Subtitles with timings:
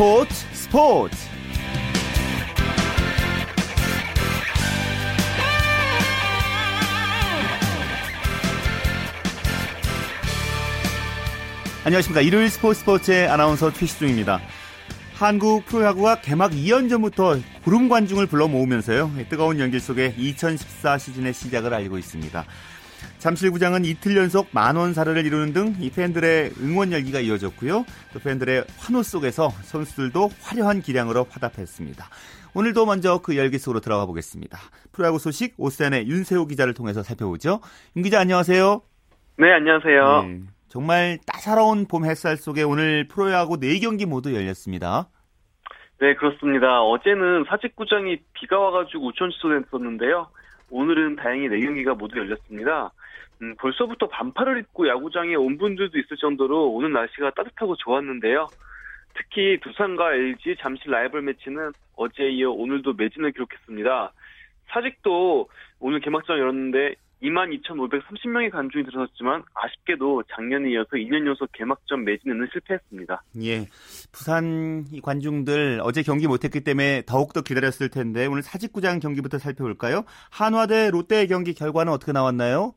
[0.00, 1.16] 스포츠 스포츠.
[11.84, 12.22] 안녕하십니까.
[12.22, 14.40] 일요일 스포츠 스포츠의 아나운서 최시중입니다.
[15.16, 19.12] 한국 프로야구가 개막 2년 전부터 구름 관중을 불러 모으면서요.
[19.28, 22.46] 뜨거운 연기 속에 2014 시즌의 시작을 알고 있습니다
[23.18, 27.84] 잠실구장은 이틀 연속 만원 사례를 이루는 등 이 팬들의 응원 열기가 이어졌고요.
[28.12, 32.04] 또 팬들의 환호 속에서 선수들도 화려한 기량으로 화답했습니다.
[32.54, 34.58] 오늘도 먼저 그 열기 속으로 들어가 보겠습니다.
[34.92, 37.60] 프로야구 소식 오세안의 윤세호 기자를 통해서 살펴보죠.
[37.96, 38.82] 윤 기자 안녕하세요.
[39.38, 40.22] 네, 안녕하세요.
[40.22, 45.08] 네, 정말 따사로운 봄 햇살 속에 오늘 프로야구 4경기 모두 열렸습니다.
[46.00, 46.82] 네, 그렇습니다.
[46.82, 50.28] 어제는 사직구장이 비가 와가지고 우천 취소됐었는데요.
[50.70, 52.92] 오늘은 다행히 4경기가 모두 열렸습니다.
[53.42, 58.48] 음, 벌써부터 반팔을 입고 야구장에 온 분들도 있을 정도로 오늘 날씨가 따뜻하고 좋았는데요.
[59.14, 64.12] 특히 두산과 LG 잠실 라이벌 매치는 어제에 이어 오늘도 매진을 기록했습니다.
[64.68, 65.48] 사직도
[65.80, 73.22] 오늘 개막전 열었는데 22,530명의 관중이 들어섰지만 아쉽게도 작년에 이어서 2년 연속 개막전 매진에는 실패했습니다.
[73.42, 73.66] 예.
[74.12, 80.04] 부산 관중들 어제 경기 못했기 때문에 더욱더 기다렸을 텐데 오늘 사직구장 경기부터 살펴볼까요?
[80.30, 82.72] 한화 대 롯데 경기 결과는 어떻게 나왔나요?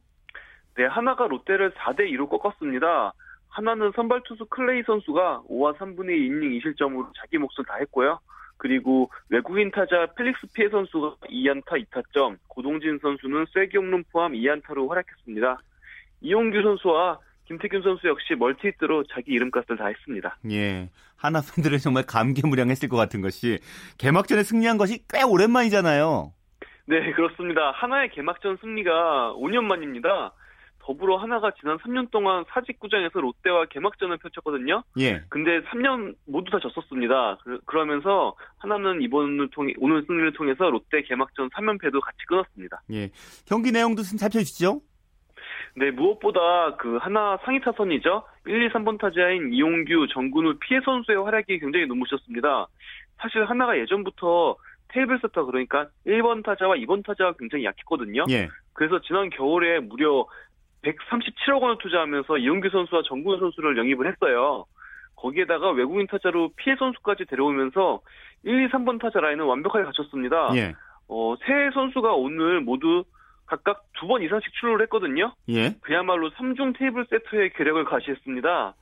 [0.75, 3.13] 네, 한화가 롯데를 4대 2로 꺾었습니다.
[3.47, 8.19] 한화는 선발 투수 클레이 선수가 5와 3분의 2이닝 2실점으로 자기 몫을 다했고요.
[8.63, 15.59] 그리고 외국인 타자 펠릭스 피에 선수가 2안타 2타점, 고동진 선수는 쐐기 홈런 포함 2안타로 활약했습니다.
[16.21, 20.37] 이용규 선수와 김태균 선수 역시 멀티히트로 자기 이름값을 다 했습니다.
[20.49, 20.89] 예.
[21.17, 23.59] 한화 팬들은 정말 감개무량했을 것 같은 것이
[23.97, 26.31] 개막전에 승리한 것이 꽤 오랜만이잖아요.
[26.85, 27.71] 네, 그렇습니다.
[27.71, 30.31] 하나의 개막전 승리가 5년 만입니다.
[30.83, 34.83] 더불어 하나가 지난 3년 동안 사직구장에서 롯데와 개막전을 펼쳤거든요.
[34.99, 35.21] 예.
[35.29, 37.37] 근데 3년 모두 다 졌었습니다.
[37.43, 42.81] 그, 러면서 하나는 이번을 통해 오늘 승리를 통해서 롯데 개막전 3연패도 같이 끊었습니다.
[42.91, 43.09] 예.
[43.47, 44.81] 경기 내용도 좀 살펴주시죠.
[45.75, 48.23] 네, 무엇보다 그 하나 상위 타선이죠.
[48.45, 52.67] 1, 2, 3번 타자인 이용규, 정근우, 피해 선수의 활약이 굉장히 눈부셨습니다.
[53.17, 54.57] 사실 하나가 예전부터
[54.89, 58.25] 테이블 세터 그러니까 1번 타자와 2번 타자가 굉장히 약했거든요.
[58.29, 58.49] 예.
[58.73, 60.25] 그래서 지난 겨울에 무려
[60.83, 64.65] 137억 원을 투자하면서 이용규 선수와 정근 선수를 영입을 했어요.
[65.15, 68.01] 거기에다가 외국인 타자로 피해 선수까지 데려오면서
[68.43, 70.51] 1, 2, 3번 타자 라인은 완벽하게 갖췄습니다.
[70.55, 70.73] 예.
[71.07, 73.03] 어, 세 선수가 오늘 모두
[73.45, 75.33] 각각 두 번 이상씩 출루를 했거든요.
[75.49, 75.75] 예.
[75.81, 78.73] 그야말로 3중 테이블 세트의 괴력을 가시했습니다.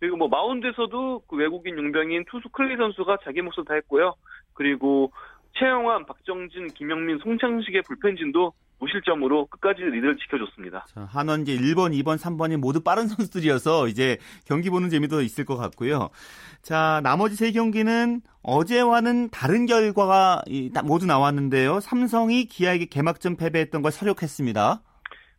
[0.00, 4.14] 그리고 뭐 마운드에서도 그 외국인 용병인 투수 클리 선수가 자기 몫을 다했고요.
[4.54, 5.12] 그리고
[5.58, 8.52] 최영환, 박정진, 김영민, 송창식의 불펜진도
[8.82, 10.86] 무실점으로 끝까지 리드를 지켜줬습니다.
[10.88, 16.10] 자, 한원제 1번, 2번, 3번이 모두 빠른 선수들이어서 이제 경기 보는 재미도 있을 것 같고요.
[16.62, 20.42] 자, 나머지 세 경기는 어제와는 다른 결과가
[20.84, 21.78] 모두 나왔는데요.
[21.80, 24.80] 삼성이 기아에게 개막전 패배했던 걸 설욕했습니다.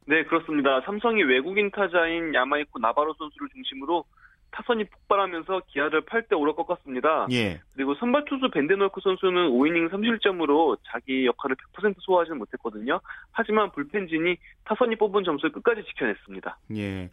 [0.06, 0.82] 네, 그렇습니다.
[0.86, 4.06] 삼성이 외국인 타자인 야마이코 나바로 선수를 중심으로
[4.54, 7.28] 타선이 폭발하면서 기아를 8대 5로 꺾었습니다.
[7.32, 7.60] 예.
[7.74, 13.02] 그리고 선발 투수 밴덴헐크 선수는 5이닝 3실점으로 자기 역할을 100% 소화하지는 못했거든요.
[13.32, 16.58] 하지만 불펜진이 타선이 뽑은 점수를 끝까지 지켜냈습니다.
[16.78, 17.10] 예.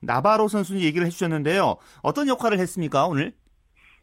[0.00, 1.76] 나바로 선수 얘기를 해주셨는데요.
[2.02, 3.32] 어떤 역할을 했습니까 오늘?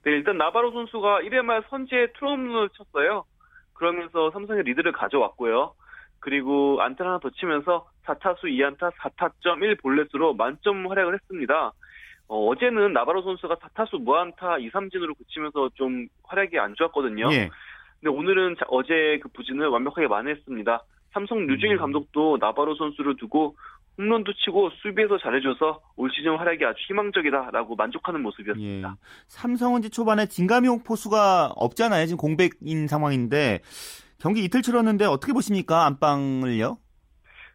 [0.03, 3.25] 네, 일단 나바로 선수가 1회 말 선제 투런을 쳤어요.
[3.73, 5.75] 그러면서 삼성의 리드를 가져왔고요.
[6.19, 11.73] 그리고 안타 하나 더 치면서 4타수 2안타 4타점 1볼넷으로 만점 활약을 했습니다.
[12.33, 17.29] 어, 제는 나바로 선수가 4타수 무안타 2, 3진으로 그치면서 좀 활약이 안 좋았거든요.
[17.33, 17.49] 예.
[17.99, 20.81] 근데 오늘은 자, 어제 그 부진을 완벽하게 만회했습니다.
[21.13, 21.79] 삼성 류중일 음.
[21.79, 23.57] 감독도 나바로 선수를 두고
[23.97, 28.87] 홈런도 치고 수비에서 잘해줘서 올 시즌 활약이 아주 희망적이다라고 만족하는 모습이었습니다.
[28.87, 29.07] 예.
[29.27, 32.05] 삼성은 이제 초반에 진감용 포수가 없잖아요.
[32.05, 33.59] 지금 공백인 상황인데
[34.21, 36.77] 경기 이틀 치렀는데 어떻게 보십니까 안방을요?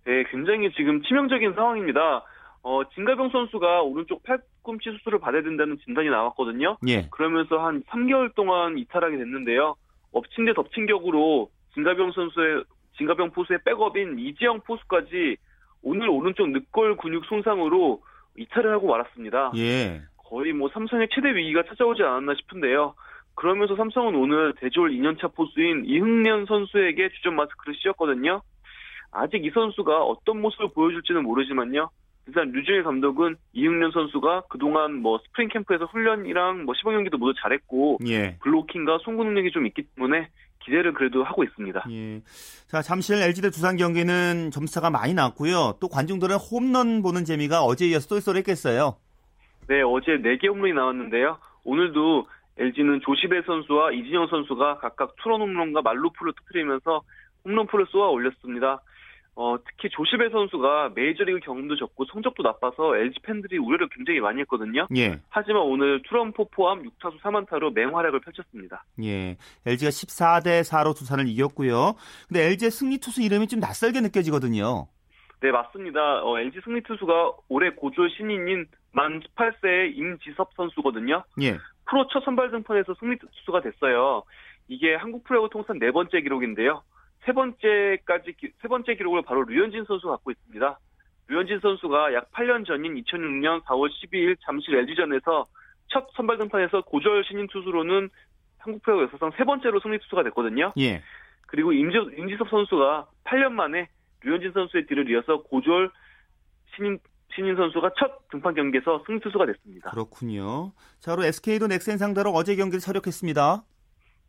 [0.04, 2.26] 네, 굉장히 지금 치명적인 상황입니다.
[2.62, 6.76] 어, 진가병 선수가 오른쪽 팔 꿈치 수술을 받아야 된다는 진단이 나왔거든요.
[6.88, 7.06] 예.
[7.12, 9.76] 그러면서 한 3개월 동안 이탈하게 됐는데요.
[10.12, 12.64] 엎친 데 덮친 격으로 진가병 선수의
[12.96, 15.36] 진가병 포수의 백업인 이지영 포수까지
[15.82, 18.02] 오늘 오른쪽 늑골 근육 손상으로
[18.36, 19.52] 이탈을 하고 말았습니다.
[19.56, 20.02] 예.
[20.16, 22.94] 거의 뭐 삼성의 최대 위기가 찾아오지 않았나 싶은데요.
[23.36, 28.42] 그러면서 삼성은 오늘 대졸 2년차 포수인 이흥련 선수에게 주전 마스크를 씌웠거든요.
[29.12, 31.90] 아직 이 선수가 어떤 모습을 보여줄지는 모르지만요.
[32.26, 37.98] 일단 류중일 감독은 이흥련 선수가 그동안 뭐 스프링 캠프에서 훈련이랑 뭐 시범 경기도 모두 잘했고
[38.06, 38.36] 예.
[38.42, 40.28] 블로킹과 송구 능력이 좀 있기 때문에
[40.64, 41.84] 기대를 그래도 하고 있습니다.
[41.90, 42.20] 예.
[42.66, 45.76] 자, 잠실 LG 대 두산 경기는 점수차가 많이 났고요.
[45.80, 48.96] 또 관중들은 홈런 보는 재미가 어제에 이어서 쏠쏠했겠어요.
[49.68, 51.38] 네, 어제 4개 홈런이 나왔는데요.
[51.62, 52.26] 오늘도
[52.58, 57.02] LG는 조시배 선수와 이진영 선수가 각각 투런 홈런과 말루프를 터뜨리면서
[57.44, 58.80] 홈런풀을 쏘아 올렸습니다.
[59.38, 64.86] 어, 특히 조시배 선수가 메이저리그 경험도 적고 성적도 나빠서 LG 팬들이 우려를 굉장히 많이 했거든요.
[64.96, 65.20] 예.
[65.28, 68.84] 하지만 오늘 투런포 포함 6타수 3안타로 맹활약을 펼쳤습니다.
[69.02, 69.36] 예.
[69.66, 71.96] LG가 14대 4로 두산을 이겼고요.
[72.28, 74.88] 근데 LG의 승리 투수 이름이 좀 낯설게 느껴지거든요.
[75.42, 76.24] 네, 맞습니다.
[76.24, 81.24] 어, LG 승리 투수가 올해 고졸 신인인 만 18세의 임지섭 선수거든요.
[81.42, 81.58] 예.
[81.84, 84.22] 프로 첫 선발 등판에서 승리 투수가 됐어요.
[84.66, 86.82] 이게 한국 프로야구 통산 네 번째 기록인데요.
[87.26, 90.78] 세 번째까지 세 번째 기록을 바로 류현진 선수가 갖고 있습니다.
[91.28, 95.44] 류현진 선수가 약 8년 전인 2006년 4월 12일 잠실 LG전에서
[95.88, 98.08] 첫 선발 등판에서 고졸 신인 투수로는
[98.58, 100.72] 한국 프로야구 역사상 세 번째로 승리 투수가 됐거든요.
[100.78, 101.02] 예.
[101.48, 103.88] 그리고 임지, 임지섭 선수가 8년 만에
[104.22, 105.90] 류현진 선수의 뒤를 이어서 고졸
[106.76, 106.98] 신인
[107.34, 109.90] 신인 선수가 첫 등판 경기에서 승리 투수가 됐습니다.
[109.90, 110.72] 그렇군요.
[111.00, 113.64] 자, 그리고 SK도 넥센 상대로 어제 경기를 설욕했습니다.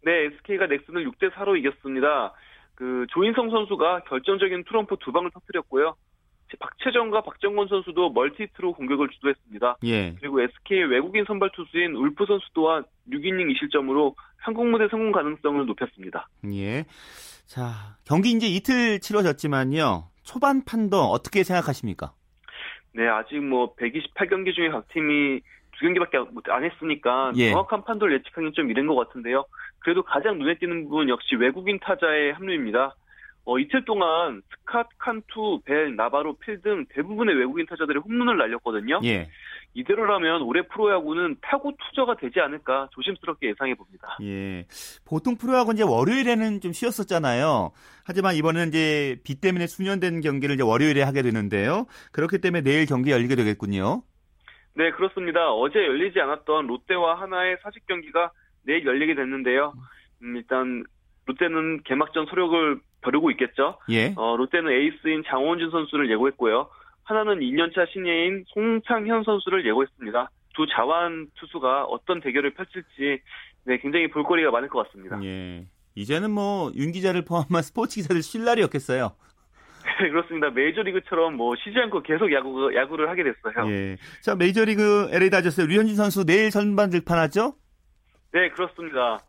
[0.04, 2.34] 네, SK가 넥센을 6대 4로 이겼습니다.
[2.78, 5.96] 그 조인성 선수가 결정적인 투런포 두 방을 터뜨렸고요.
[6.60, 9.78] 박채정과 박정권 선수도 멀티히트로 공격을 주도했습니다.
[9.86, 10.14] 예.
[10.20, 16.30] 그리고 SK의 외국인 선발 투수인 울프 선수 또한 6이닝 2실점으로 한국 무대 성공 가능성을 높였습니다.
[16.54, 16.86] 예.
[17.48, 20.10] 자, 경기 이제 이틀 치러졌지만요.
[20.24, 22.14] 초반 판도 어떻게 생각하십니까?
[22.94, 25.42] 네, 아직 뭐 128경기 중에 각 팀이
[25.78, 26.18] 두 경기밖에
[26.50, 27.52] 안 했으니까 예.
[27.52, 29.46] 정확한 판도를 예측하기는 좀 이른 것 같은데요.
[29.80, 32.96] 그래도 가장 눈에 띄는 부분 역시 외국인 타자의 합류입니다.
[33.46, 39.00] 어, 이틀 동안 스캇, 칸투, 벨, 나바로, 필 등 대부분의 외국인 타자들이 홈런을 날렸거든요.
[39.06, 39.30] 예.
[39.74, 44.18] 이대로라면 올해 프로야구는 타고 투저가 되지 않을까 조심스럽게 예상해 봅니다.
[44.22, 44.66] 예.
[45.06, 47.72] 보통 프로야구 이제 월요일에는 좀 쉬었었잖아요.
[48.04, 51.86] 하지만 이번에는 이제 비 때문에 수년된 경기를 이제 월요일에 하게 되는데요.
[52.12, 54.04] 그렇기 때문에 내일 경기 열리게 되겠군요.
[54.76, 55.54] 네, 그렇습니다.
[55.54, 58.32] 어제 열리지 않았던 롯데와 하나의 사직 경기가
[58.68, 59.74] 내일 열리게 됐는데요.
[60.22, 60.84] 음, 일단
[61.26, 63.78] 롯데는 개막전 소력을 벼르고 있겠죠.
[63.90, 64.14] 예.
[64.18, 66.70] 어, 롯데는 에이스인 장원준 선수를 예고했고요.
[67.04, 70.30] 하나는 2년차 신예인 송창현 선수를 예고했습니다.
[70.56, 73.22] 두 자완 투수가 어떤 대결을 펼칠지
[73.66, 75.20] 네, 굉장히 볼거리가 많을 것 같습니다.
[75.24, 75.66] 예.
[75.96, 79.16] 이제는 뭐 윤 기자를 포함한 스포츠 기자들 날이 없겠어요.
[80.02, 80.50] 네, 그렇습니다.
[80.50, 83.72] 메이저리그처럼 뭐 쉬지 않고 계속 야구, 야구를 하게 됐어요.
[83.72, 83.98] 예.
[84.22, 87.56] 자, 메이저리그 LA 다저스 류현진 선수 내일 전반 들판하죠?
[88.32, 89.20] 네, 그렇습니다.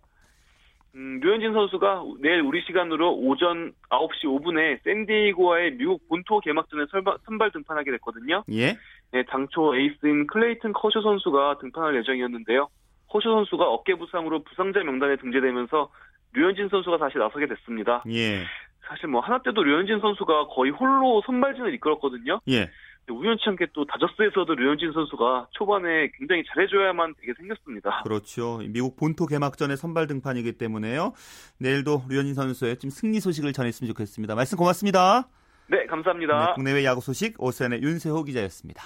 [0.95, 7.53] 음, 류현진 선수가 내일 우리 시간으로 오전 9시 5분에 샌디에이고와의 미국 본토 개막전에 설바, 선발
[7.53, 8.43] 등판하게 됐거든요.
[8.51, 8.77] 예.
[9.13, 12.69] 네, 당초 에이스인 클레이튼 커쇼 선수가 등판할 예정이었는데요.
[13.09, 15.91] 커쇼 선수가 어깨 부상으로 부상자 명단에 등재되면서
[16.33, 18.03] 류현진 선수가 다시 나서게 됐습니다.
[18.11, 18.45] 예.
[18.87, 22.41] 사실 뭐 한화 때도 류현진 선수가 거의 홀로 선발진을 이끌었거든요.
[22.49, 22.71] 예.
[23.13, 28.03] 우연치 않게 또 다저스에서도 류현진 선수가 초반에 굉장히 잘해줘야만 되게 생겼습니다.
[28.03, 28.59] 그렇죠.
[28.69, 31.13] 미국 본토 개막전의 선발 등판이기 때문에요.
[31.59, 34.35] 내일도 류현진 선수의 좀 승리 소식을 전했으면 좋겠습니다.
[34.35, 35.29] 말씀 고맙습니다.
[35.69, 36.47] 네, 감사합니다.
[36.47, 38.83] 네, 국내외 야구 소식 오세안의 윤세호 기자였습니다.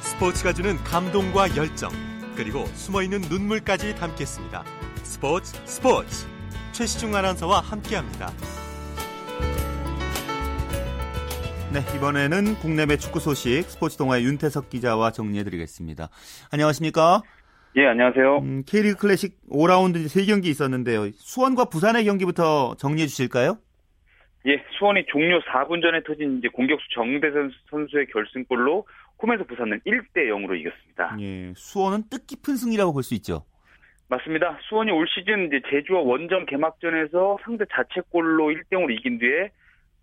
[0.00, 1.90] 스포츠가 주는 감동과 열정
[2.36, 4.64] 그리고 숨어있는 눈물까지 담겠습니다.
[5.02, 6.35] 스포츠 스포츠
[6.76, 8.28] 최시중 아나운서와 함께합니다.
[11.72, 16.10] 네, 이번에는 국내외 축구 소식 스포츠 동아의 윤태석 기자와 정리해드리겠습니다.
[16.52, 17.22] 안녕하십니까?
[17.76, 18.38] 예, 안녕하세요.
[18.38, 21.10] 음, K리그 클래식 5라운드 3경기 있었는데요.
[21.14, 23.58] 수원과 부산의 경기부터 정리해 주실까요?
[24.46, 28.86] 예, 수원이 종료 4분 전에 터진 이제 공격수 정대선 선수의 결승골로
[29.22, 31.16] 홈에서 부산은 1대 0으로 이겼습니다.
[31.20, 33.44] 예, 수원은 뜻깊은 승리라고 볼 수 있죠.
[34.08, 34.58] 맞습니다.
[34.68, 39.50] 수원이 올 시즌 이제 제주와 원정 개막전에서 상대 자책골로 1대 0으로 이긴 뒤에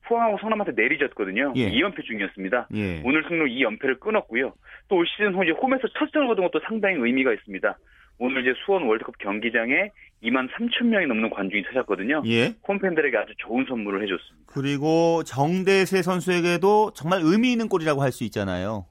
[0.06, 1.54] 포항하고 성남한테 내리졌거든요.
[1.56, 1.70] 예.
[1.72, 2.68] 2연패 중이었습니다.
[2.76, 3.02] 예.
[3.06, 4.54] 오늘 승로 2연패를 끊었고요.
[4.90, 7.78] 또 올 시즌 후 이제 홈에서 첫 승을 거둔 것도 상당히 의미가 있습니다.
[8.20, 9.90] 오늘 이제 수원 월드컵 경기장에
[10.22, 12.24] 2만 3천 명이 넘는 관중이 찾았거든요.
[12.26, 12.54] 예.
[12.68, 14.52] 홈팬들에게 아주 좋은 선물을 해줬습니다.
[14.54, 18.86] 그리고 정대세 선수에게도 정말 의미 있는 골이라고 할 수 있잖아요.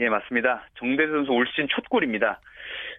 [0.00, 0.68] 예, 맞습니다.
[0.78, 2.40] 정대 선수 올 시즌 첫 골입니다.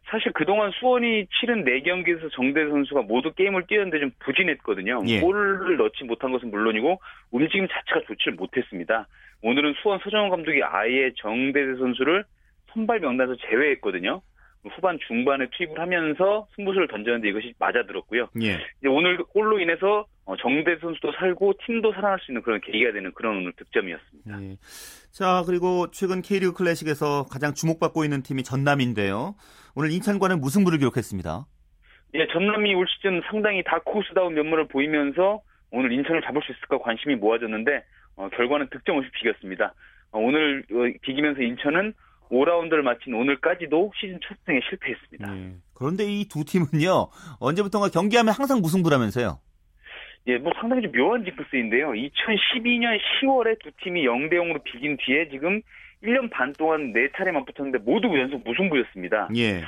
[0.09, 5.01] 사실 그동안 수원이 치른 4경기에서 정대 선수가 모두 게임을 뛰었는데 좀 부진했거든요.
[5.07, 5.19] 예.
[5.19, 6.99] 골을 넣지 못한 것은 물론이고
[7.31, 9.07] 움직임 자체가 좋지를 못했습니다.
[9.41, 12.23] 오늘은 수원 서정원 감독이 아예 정대세 선수를
[12.71, 14.21] 선발 명단에서 제외했거든요.
[14.69, 18.29] 후반 중반에 투입을 하면서 승부수를 던졌는데 이것이 맞아들었고요.
[18.41, 18.53] 예.
[18.79, 23.11] 이제 오늘 골로 인해서 어, 정대 선수도 살고 팀도 살아날 수 있는 그런 계기가 되는
[23.13, 24.43] 그런 오늘 득점이었습니다.
[24.43, 24.57] 예.
[25.11, 29.35] 자, 그리고 최근 K리그 클래식에서 가장 주목받고 있는 팀이 전남인데요.
[29.75, 31.45] 오늘 인천과는 무승부를 기록했습니다.
[32.15, 37.83] 예, 전남이 올 시즌 상당히 다크호스다운 면모를 보이면서 오늘 인천을 잡을 수 있을까 관심이 모아졌는데
[38.15, 39.73] 어, 결과는 득점 없이 비겼습니다.
[40.11, 41.93] 어, 오늘 어, 비기면서 인천은
[42.29, 45.37] 5라운드를 마친 오늘까지도 시즌 첫 승에 실패했습니다.
[45.37, 45.51] 예.
[45.73, 47.07] 그런데 이 두 팀은요
[47.39, 49.39] 언제부턴가 경기하면 항상 무승부라면서요.
[50.27, 51.91] 예, 뭐 상당히 좀 묘한 징크스인데요.
[51.91, 55.61] 2012년 10월에 두 팀이 0대 0으로 비긴 뒤에 지금
[56.03, 59.29] 1년 반 동안 네 차례 맞붙었는데 모두 연속 무승부였습니다.
[59.37, 59.61] 예.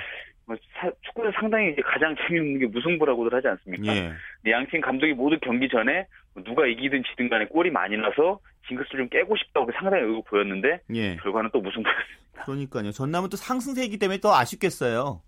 [0.46, 3.96] 뭐 사- 축구에서 상당히 이제 가장 재미있는 게 무승부라고들 하지 않습니까?
[3.96, 4.12] 예.
[4.52, 8.40] 양팀 감독이 모두 경기 전에 뭐 누가 이기든 지든 간에 골이 많이 나서
[8.70, 11.16] 징크스를 좀 깨고 싶다고 상당히 의욕 보였는데 예.
[11.18, 12.44] 결과는 또 무승부였습니다.
[12.46, 12.92] 그러니까요.
[12.92, 15.22] 전남은 또 상승세이기 때문에 더 아쉽겠어요.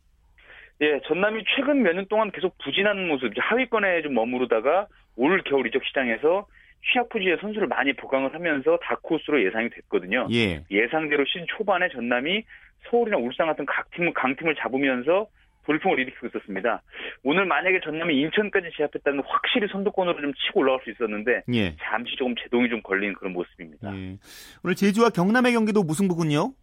[0.81, 5.83] 예, 전남이 최근 몇 년 동안 계속 부진하는 모습, 하위권에 좀 머무르다가 올 겨울 이적
[5.85, 6.47] 시장에서
[6.91, 10.27] 취약 부지의 선수를 많이 보강을 하면서 다크호스로 예상이 됐거든요.
[10.31, 10.63] 예.
[10.71, 12.43] 예상대로 시즌 초반에 전남이
[12.89, 15.27] 서울이나 울산 같은 강팀, 강팀을 잡으면서
[15.71, 16.81] 돌풍을 일으키고 있었습니다.
[17.23, 21.75] 오늘 만약에 전남이 인천까지 제압했다면 확실히 선두권으로 좀 치고 올라갈 수 있었는데 예.
[21.81, 23.95] 잠시 조금 제동이 좀 걸린 그런 모습입니다.
[23.95, 24.17] 예.
[24.63, 26.53] 오늘 제주와 경남의 경기도 무승부군요.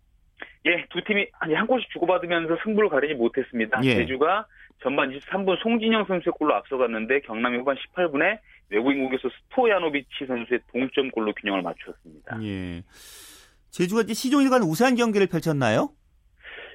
[0.66, 3.80] 예, 두 팀이 한 골씩 주고받으면서 승부를 가리지 못했습니다.
[3.84, 3.96] 예.
[3.96, 4.46] 제주가
[4.82, 8.38] 전반 23분 송진영 선수의 골로 앞서갔는데 경남이 후반 18분에
[8.70, 12.42] 외국인 공격수 스토야노비치 선수의 동점골로 균형을 맞추었습니다.
[12.42, 12.82] 예.
[13.70, 15.90] 제주가 이제 시종일관 우세한 경기를 펼쳤나요?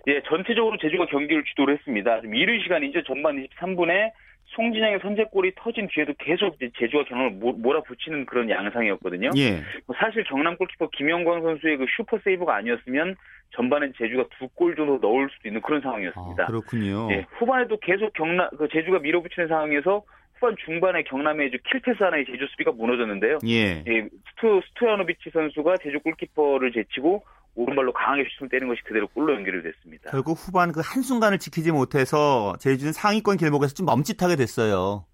[0.07, 2.21] 예, 전체적으로 제주가 경기를 주도를 했습니다.
[2.21, 3.03] 좀 이른 시간이죠.
[3.03, 4.11] 전반 23분에
[4.45, 9.29] 송진형의 선제골이 터진 뒤에도 계속 제주가 경남을 모- 몰아붙이는 그런 양상이었거든요.
[9.37, 9.61] 예.
[9.87, 13.15] 뭐 사실 경남 골키퍼 김영광 선수의 그 슈퍼 세이브가 아니었으면
[13.55, 16.45] 전반엔 제주가 두 골 정도 넣을 수도 있는 그런 아, 상황이었습니다.
[16.47, 17.07] 그렇군요.
[17.11, 20.03] 예, 후반에도 계속 경남 그 제주가 밀어붙이는 상황에서
[20.35, 23.39] 후반 중반에 경남의 이제 킬패스 하나에 제주 수비가 무너졌는데요.
[23.47, 23.83] 예.
[23.87, 27.23] 예, 스토 스토야노비치 선수가 제주 골키퍼를 제치고
[27.55, 30.11] 오른발로 강하게 슛을 때린 것이 그대로 골로 연결이 됐습니다.
[30.11, 35.05] 결국 후반 그 한순간을 지키지 못해서 제주는 상위권 길목에서 좀 멈칫하게 됐어요.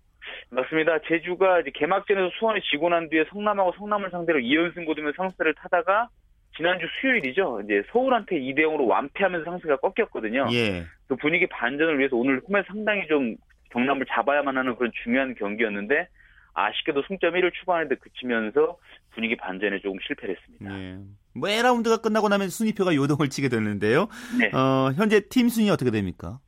[0.51, 0.99] 맞습니다.
[1.07, 6.09] 제주가 이제 개막전에서 수원에 지고 난 뒤에 성남하고 성남을 상대로 2연승 거두면 상승세를 타다가
[6.57, 7.61] 지난주 수요일이죠.
[7.63, 10.47] 이제 서울한테 2대 0으로 완패하면서 상승세가 꺾였거든요.
[10.51, 10.85] 예.
[11.07, 13.35] 그 분위기 반전을 위해서 오늘 홈에 상당히 좀
[13.71, 16.07] 경남을 잡아야만 하는 그런 중요한 경기였는데
[16.53, 18.77] 아쉽게도 승점 1을 추가하는데 그치면서
[19.11, 20.79] 분위기 반전에 조금 실패를 했습니다.
[20.79, 20.97] 예.
[21.33, 24.07] 뭐 1라운드가 끝나고 나면 순위표가 요동을 치게 되는데요.
[24.39, 24.49] 네.
[24.55, 26.39] 어, 현재 팀 순위 어떻게 됩니까?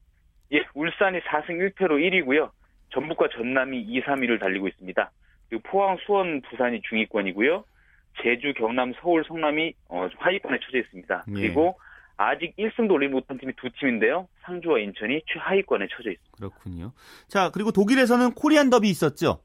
[0.53, 2.51] 예, 울산이 4승 1패로 1위고요.
[2.93, 5.11] 전북과 전남이 2, 3위를 달리고 있습니다.
[5.49, 7.63] 그리고 포항, 수원, 부산이 중위권이고요.
[8.21, 11.25] 제주, 경남, 서울, 성남이 어, 하위권에 처져 있습니다.
[11.29, 11.33] 예.
[11.33, 11.77] 그리고
[12.17, 14.27] 아직 1승도 올리지 못한 팀이 두 팀인데요.
[14.41, 16.37] 상주와 인천이 최하위권에 처져 있습니다.
[16.37, 16.91] 그렇군요.
[17.27, 19.41] 자, 그리고 독일에서는 코리안 더비 있었죠?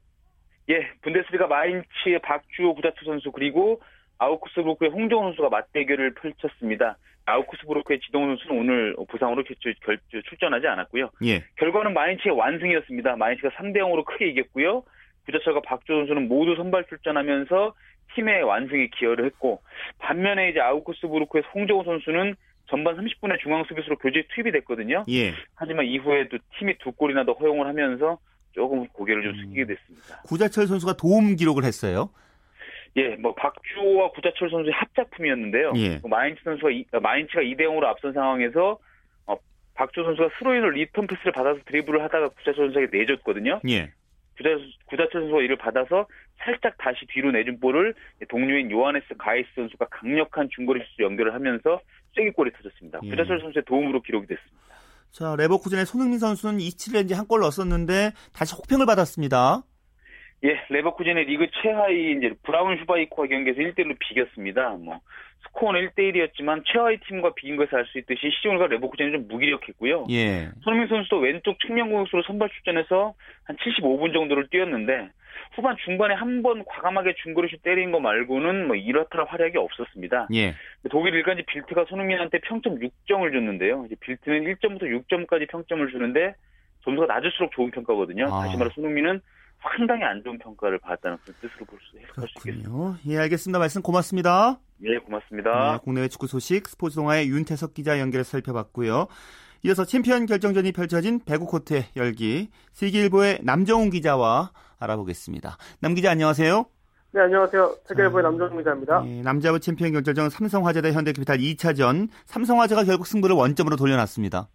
[0.69, 3.81] 예, 분데스리가 마인츠의 박주호 구자투 선수 그리고
[4.19, 6.97] 아우크스부르크의 홍정호 선수가 맞대결을 펼쳤습니다.
[7.25, 11.09] 아우크스부르크의 지동훈 선수는 오늘 부상으로 결- 결- 출전하지 않았고요.
[11.25, 11.43] 예.
[11.57, 13.15] 결과는 마인츠의 완승이었습니다.
[13.17, 14.83] 마인츠가 3대 0으로 크게 이겼고요.
[15.25, 17.73] 구자철과 박주호 선수는 모두 선발 출전하면서
[18.15, 19.61] 팀의 완승에 기여를 했고
[19.99, 22.35] 반면에 이제 아우크스부르크의 홍정호 선수는
[22.69, 25.05] 전반 30분에 중앙 수비수로 교체 투입이 됐거든요.
[25.09, 25.33] 예.
[25.55, 28.17] 하지만 이후에도 팀이 두 골이나 더 허용을 하면서
[28.53, 30.21] 조금 고개를 좀 숙이게 됐습니다.
[30.25, 32.09] 구자철 선수가 도움 기록을 했어요.
[32.95, 35.73] 예, 뭐 박주호와 구자철 선수의 합작품이었는데요.
[35.75, 35.97] 예.
[35.97, 38.79] 뭐 마인츠 선수가 이- 어, 마인츠가 2대 0으로 앞선 상황에서
[39.27, 39.35] 어,
[39.75, 43.59] 박주호 선수가 스로인을 리턴 패스를 받아서 드리블을 하다가 구자철 선수에게 내줬거든요.
[43.69, 43.91] 예.
[44.37, 44.49] 구자,
[44.85, 46.07] 구자철 선수가 이를 받아서
[46.39, 47.93] 살짝 다시 뒤로 내준 볼을
[48.29, 51.79] 동료인 요하네스 가이스 선수가 강력한 중거리 슛 연결을 하면서
[52.15, 52.99] 쐐기골이 터졌습니다.
[53.03, 53.09] 예.
[53.09, 54.57] 구자철 선수의 도움으로 기록이 됐습니다.
[55.11, 59.63] 자, 레버쿠젠의 손흥민 선수는 27에 이제 한 골 넣었었는데 다시 혹평을 받았습니다.
[60.43, 64.69] 예, 레버쿠젠이 리그 최하위 이제 브라운슈바이크와 경기에서 1대1로 비겼습니다.
[64.79, 64.99] 뭐
[65.47, 70.05] 스코어는 1대1이었지만 최하위 팀과 비긴 것을 알 수 있듯이 시즌과 레버쿠젠이 좀 무기력했고요.
[70.11, 70.49] 예.
[70.63, 73.13] 손흥민 선수도 왼쪽 측면 공격수로 선발 출전해서
[73.45, 75.09] 한 75분 정도를 뛰었는데
[75.55, 80.27] 후반 중반에 한 번 과감하게 중거리슛 때린 거 말고는 뭐 이렇다 할 활약이 없었습니다.
[80.35, 80.53] 예.
[80.91, 83.85] 독일 일간지 빌트가 손흥민한테 평점 6점을 줬는데요.
[83.87, 86.35] 이제 빌트는 1점부터 6점까지 평점을 주는데
[86.83, 88.25] 점수가 낮을수록 좋은 평가거든요.
[88.25, 88.43] 아.
[88.43, 89.19] 다시 말해 손흥민은
[89.61, 92.69] 상당히 안 좋은 평가를 받았다는 그런 뜻으로 볼 수, 해석할 수 있겠습니다.
[92.69, 92.97] 그렇군요.
[93.07, 93.59] 예, 알겠습니다.
[93.59, 94.59] 말씀 고맙습니다.
[94.83, 95.73] 예, 고맙습니다.
[95.73, 99.07] 네, 국내외 축구 소식 스포츠 동아의 윤태석 기자 연결해서 살펴봤고요.
[99.63, 105.57] 이어서 챔피언 결정전이 펼쳐진 배구 코트의 열기 세계일보의 남정훈 기자와 알아보겠습니다.
[105.79, 106.65] 남 기자 안녕하세요.
[107.11, 107.77] 네, 안녕하세요.
[107.85, 109.03] 세계일보의 남정훈 기자입니다.
[109.07, 114.47] 예, 남자부 챔피언 결정전 삼성화재 대 현대캐피탈 2차전 삼성화재가 결국 승부를 원점으로 돌려놨습니다.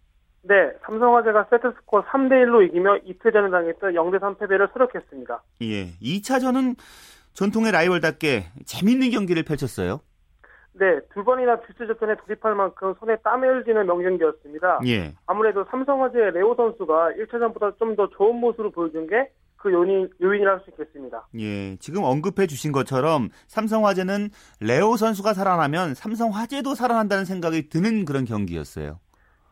[0.43, 5.41] 네, 삼성화재가 세트스코어 3대1로 이기며 이틀 전에 당했던 0대3 패배를 설욕했습니다.
[5.61, 6.75] 예, 2차전은
[7.33, 10.01] 전통의 라이벌답게 재밌는 경기를 펼쳤어요.
[10.73, 14.79] 네, 두 번이나 듀스전에 돌입할 만큼 손에 땀이 흘리는 명경기였습니다.
[14.87, 19.29] 예, 아무래도 삼성화재의 레오 선수가 1차전보다 좀 더 좋은 모습을 보여준 게
[19.63, 21.25] 그 요인, 요인이라 할 수 있겠습니다.
[21.39, 28.99] 예, 지금 언급해 주신 것처럼 삼성화재는 레오 선수가 살아나면 삼성화재도 살아난다는 생각이 드는 그런 경기였어요.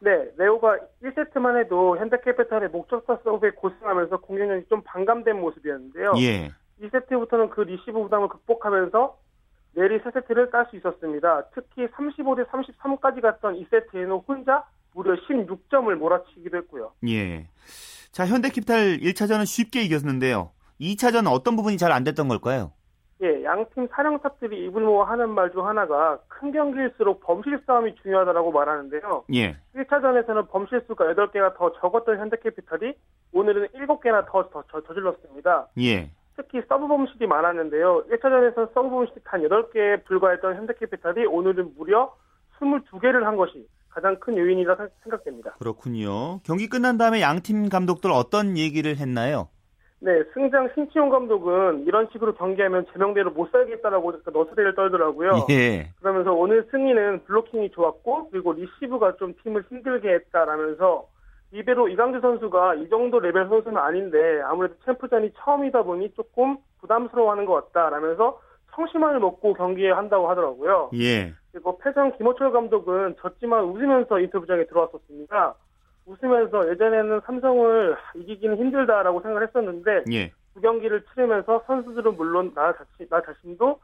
[0.04, 6.14] 네, 레오가 1세트만 해도 현대캐피탈의 목적타 서브에 고생하면서 공격력이 좀 반감된 모습이었는데요.
[6.18, 6.52] 예.
[6.82, 9.18] 2세트부터는 그 리시브 부담을 극복하면서
[9.74, 11.46] 내리 3세트를 딸 수 있었습니다.
[11.54, 16.92] 특히 35대 33까지 갔던 2세트에는 혼자 무려 16점을 몰아치기도 했고요.
[17.08, 17.48] 예.
[18.12, 20.52] 자, 현대캐피탈 1차전은 쉽게 이겼는데요.
[20.82, 22.74] 2차전은 어떤 부분이 잘 안 됐던 걸까요?
[23.24, 29.26] 예, 양팀 사령탑들이 입을 모아 하는 말 중 하나가 큰 경기일수록 범실 싸움이 중요하다고 말하는데요.
[29.36, 29.58] 예.
[29.76, 32.94] 1차전에서는 범실 수가 8개가 더 적었던 현대캐피탈이
[33.34, 35.68] 오늘은 7개나 더, 더, 더 저질렀습니다.
[35.80, 36.10] 예.
[36.36, 38.06] 특히 서브 범실이 많았는데요.
[38.10, 42.14] 1차전에서 서브 범실이 단 8개에 불과했던 현대캐피탈이 오늘은 무려
[42.60, 45.52] 22개를 한 것이 가장 큰 요인이라 생각됩니다.
[45.60, 46.40] 그렇군요.
[46.44, 49.50] 경기 끝난 다음에 양 팀 감독들 어떤 얘기를 했나요?
[50.04, 55.46] 네, 승장 신치용 감독은 이런 식으로 경기하면 제명대로 못 살겠다라고 너스레를 떨더라고요.
[55.52, 55.90] 예.
[56.00, 61.06] 그러면서 오늘 승리는 블로킹이 좋았고 그리고 리시브가 좀 팀을 힘들게 했다라면서
[61.52, 67.72] 리베로 이강주 선수가 이 정도 레벨 선수는 아닌데 아무래도 챔프전이 처음이다 보니 조금 부담스러워하는 것
[67.72, 68.42] 같다라면서
[68.74, 70.90] 성심환을 먹고 경기에 한다고 하더라고요.
[70.96, 71.34] 예.
[71.52, 75.54] 그리고 패전 김호철 감독은 졌지만 웃으면서 인터뷰장에 들어왔었습니다.
[76.06, 80.32] 웃으면서 예전에는 삼성을 이기기는 힘들다라고 생각을 했었는데 예.
[80.54, 83.80] 두 경기를 치르면서 선수들은 물론 나 자신 나 자신도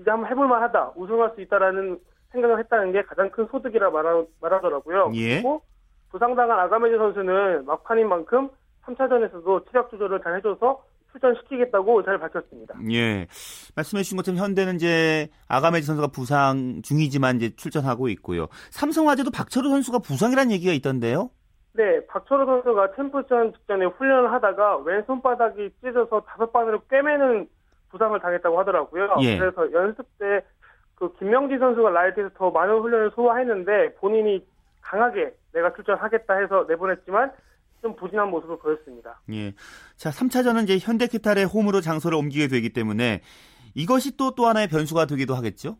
[0.00, 1.98] 이제 한번 해볼 만하다 우승할 수 있다라는
[2.32, 5.12] 생각을 했다는 게 가장 큰 소득이라 말하, 말하더라고요.
[5.14, 5.36] 예.
[5.36, 5.62] 그리고
[6.10, 8.48] 부상당한 아가메즈 선수는 막판인 만큼
[8.84, 10.82] 3차전에서도 체력 조절을 잘 해줘서
[11.12, 12.74] 출전시키겠다고 잘 밝혔습니다.
[12.92, 13.26] 예.
[13.74, 18.48] 말씀해 주신 것처럼 현대는 이제 아가메지 선수가 부상 중이지만 이제 출전하고 있고요.
[18.70, 21.30] 삼성화재도 박철우 선수가 부상이라는 얘기가 있던데요.
[21.78, 27.48] 네, 박철호 선수가 챔프전 직전에 훈련을 하다가 왼손바닥이 찢어서 다섯 바늘을 꿰매는
[27.90, 29.16] 부상을 당했다고 하더라고요.
[29.20, 29.38] 예.
[29.38, 30.42] 그래서 연습 때
[30.98, 34.44] 그 김명지 선수가 라이트에서 더 많은 훈련을 소화했는데 본인이
[34.80, 37.30] 강하게 내가 출전하겠다 해서 내보냈지만
[37.80, 39.20] 좀 부진한 모습을 보였습니다.
[39.32, 39.52] 예.
[39.96, 43.20] 자, 3차전은 이제 현대캐탈의 홈으로 장소를 옮기게 되기 때문에
[43.76, 45.76] 이것이 또또 하나의 변수가 되기도 하겠죠?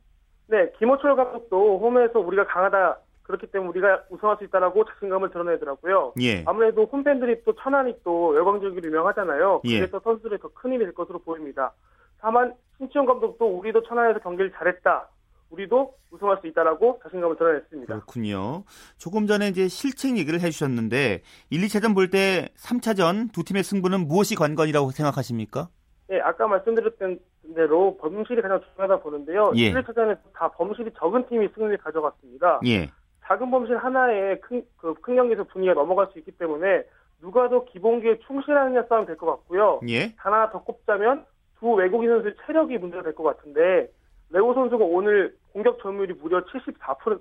[0.46, 6.14] 네, 김호철 감독도 홈에서 우리가 강하다 그렇기 때문에 우리가 우승할 수 있다라고 자신감을 드러내더라고요.
[6.22, 6.42] 예.
[6.46, 9.60] 아무래도 홈팬들이 또 천안이 또 열광적이로 유명하잖아요.
[9.66, 9.80] 예.
[9.80, 11.72] 그래서 선수들이 더큰 힘이 될 것으로 보입니다.
[12.20, 15.08] 다만 신치용 감독도 우리도 천안에서 경기를 잘했다.
[15.50, 17.94] 우리도 우승할 수 있다라고 자신감을 드러냈습니다.
[17.94, 18.64] 그렇군요.
[18.96, 24.36] 조금 전에 이제 실책 얘기를 해주셨는데 1, 2차전 볼 때 3차전 두 팀의 승부는 무엇이
[24.36, 25.68] 관건이라고 생각하십니까?
[26.08, 27.18] 네, 아까 말씀드렸던
[27.54, 29.52] 대로 범실이 가장 중요하다 보는데요.
[29.56, 29.66] 예.
[29.68, 32.60] 1, 2차전에서 다 범실이 적은 팀이 승리를 가져갔습니다.
[32.66, 32.90] 예.
[33.28, 36.84] 작은 범실 하나에 큰, 그, 큰 경기에서 분위기가 넘어갈 수 있기 때문에
[37.20, 39.80] 누가 더 기본기에 충실하느냐 싸움 될 것 같고요.
[39.88, 40.14] 예.
[40.16, 41.26] 단 하나 더 꼽자면
[41.58, 43.90] 두 외국인 선수의 체력이 문제가 될 것 같은데
[44.30, 47.20] 레오 선수가 오늘 공격 점유율이 무려 74%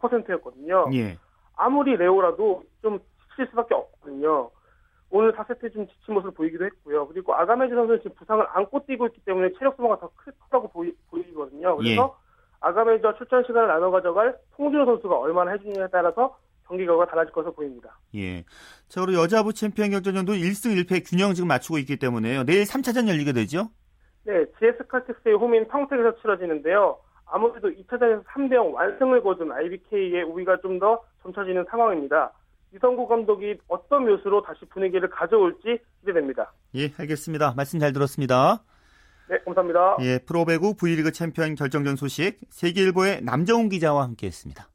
[0.00, 0.88] 4%였거든요.
[0.94, 1.18] 예.
[1.56, 4.50] 아무리 레오라도 좀 지칠 수밖에 없거든요.
[5.10, 7.08] 오늘 4세트 좀 지친 모습을 보이기도 했고요.
[7.08, 11.76] 그리고 아가메즈 선수는 지금 부상을 안고 뛰고 있기 때문에 체력 소모가 더 크다고 보이, 보이거든요.
[11.76, 12.16] 그래서
[12.60, 17.98] 아가메즈와 출전 시간을 나눠 가져갈 송준호 선수가 얼마나 해주느냐에 따라서 경기 결과가 달라질 것으로 보입니다.
[18.14, 18.44] 예.
[18.88, 22.44] 자, 그리고 여자부 챔피언 결정전도 1승 1패 균형 지금 맞추고 있기 때문에요.
[22.44, 23.70] 내일 3차전 열리게 되죠?
[24.24, 26.98] 네, GS 칼텍스의 홈인 평택에서 치러지는데요.
[27.26, 32.32] 아무래도 2차전에서 3대0 완승을 거둔 IBK의 우위가 좀 더 점쳐지는 상황입니다.
[32.74, 36.52] 이성구 감독이 어떤 묘수로 다시 분위기를 가져올지 기대됩니다.
[36.76, 37.54] 예, 알겠습니다.
[37.56, 38.62] 말씀 잘 들었습니다.
[39.30, 39.96] 네, 감사합니다.
[40.00, 44.68] 예, 프로배구 V리그 챔피언 결정전 소식 세계일보의 남정훈 기자와 함께했습니다.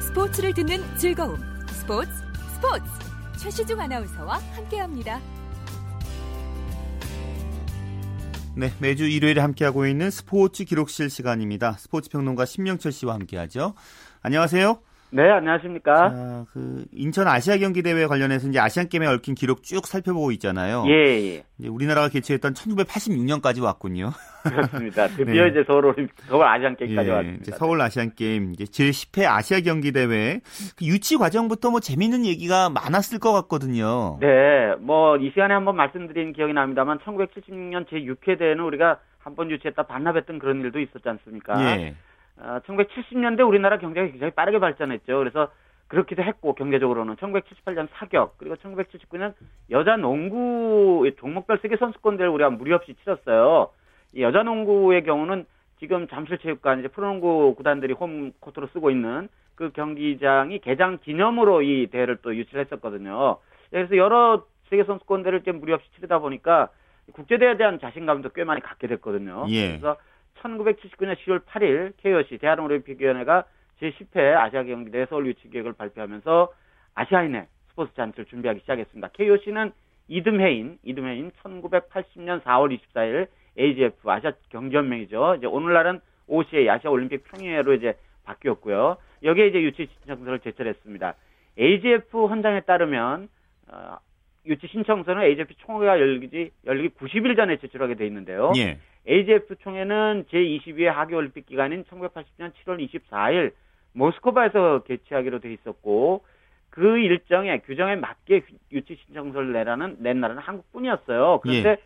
[0.00, 1.40] 스포츠를 듣는 즐거움.
[1.70, 2.10] 스포츠,
[2.54, 2.84] 스포츠.
[3.40, 5.18] 최시중 아나운서와 함께합니다.
[8.54, 11.72] 네, 매주 일요일에 함께하고 있는 스포츠 기록실 시간입니다.
[11.72, 13.74] 스포츠 평론가 신명철 씨와 함께하죠.
[14.20, 14.78] 안녕하세요.
[15.14, 15.94] 네, 안녕하십니까.
[16.08, 20.84] 자, 그 인천 아시아 경기 대회 관련해서 이제 아시안 게임에 얽힌 기록 쭉 살펴보고 있잖아요.
[20.88, 21.44] 예, 예.
[21.58, 24.10] 이제 우리나라가 개최했던 1986년까지 왔군요.
[24.42, 25.08] 그렇습니다.
[25.14, 25.50] 드디어 네.
[25.50, 27.42] 이제 서울 올림 서울 아시안 게임까지 예, 왔습니다.
[27.42, 30.40] 이제 서울 아시안 게임 이제 제 10회 아시아 경기 대회
[30.78, 34.16] 그 유치 과정부터 뭐 재밌는 얘기가 많았을 것 같거든요.
[34.20, 39.50] 네, 뭐 이 시간에 한번 말씀드린 기억이 납니다만 1976년 제 6회 대회는 우리가 한 번
[39.50, 41.54] 유치했다 반납했던 그런 일도 있었지 않습니까?
[41.78, 41.94] 예.
[42.38, 45.18] 어, 1970년대 우리나라 경제가 굉장히 빠르게 발전했죠.
[45.18, 45.50] 그래서
[45.88, 49.34] 그렇기도 했고 경제적으로는 1978년 사격 그리고 1979년
[49.70, 53.70] 여자 농구 종목별 세계 선수권 대회를 우리가 무리 없이 치렀어요.
[54.14, 55.44] 이 여자 농구의 경우는
[55.80, 62.18] 지금 잠실체육관 이제 프로농구 구단들이 홈 코트로 쓰고 있는 그 경기장이 개장 기념으로 이 대회를
[62.22, 63.36] 또 유치를 했었거든요.
[63.70, 66.68] 그래서 여러 세계 선수권대를 좀 무리 없이 치르다 보니까
[67.12, 69.44] 국제 대회에 대한 자신감도 꽤 많이 갖게 됐거든요.
[69.48, 69.68] 예.
[69.68, 69.96] 그래서
[70.42, 73.44] 1979년 10월 8일 KOC 대한올림픽위원회가
[73.80, 76.52] 제10회 아시아 경기대 서울 유치 계획을 발표하면서
[76.94, 79.08] 아시아인의 스포츠 잔치를 준비하기 시작했습니다.
[79.08, 79.72] KOC는
[80.08, 83.28] 이듬해인 이듬해인 1980년 4월 24일
[83.58, 85.36] AGF 아시아 경기연맹이죠.
[85.38, 88.96] 이제 오늘날은 OCA 아시아 올림픽 평의회로 이제 바뀌었고요.
[89.22, 91.14] 여기에 이제 유치 신청서를 제출했습니다.
[91.58, 93.28] AGF 헌장에 따르면
[93.68, 93.98] 어,
[94.46, 98.52] 유치 신청서는 AGF 총회가 열리기 열리기 90일 전에 제출하게 돼 있는데요.
[98.56, 98.78] 예.
[99.08, 103.52] AGF 총회는 제22회 하계올림픽 기간인 1980년 7월 24일
[103.92, 106.24] 모스크바에서 개최하기로 돼 있었고
[106.70, 111.40] 그 일정에 규정에 맞게 유치 신청서를 내라는 낸 나라는 한국뿐이었어요.
[111.42, 111.76] 그런데 예.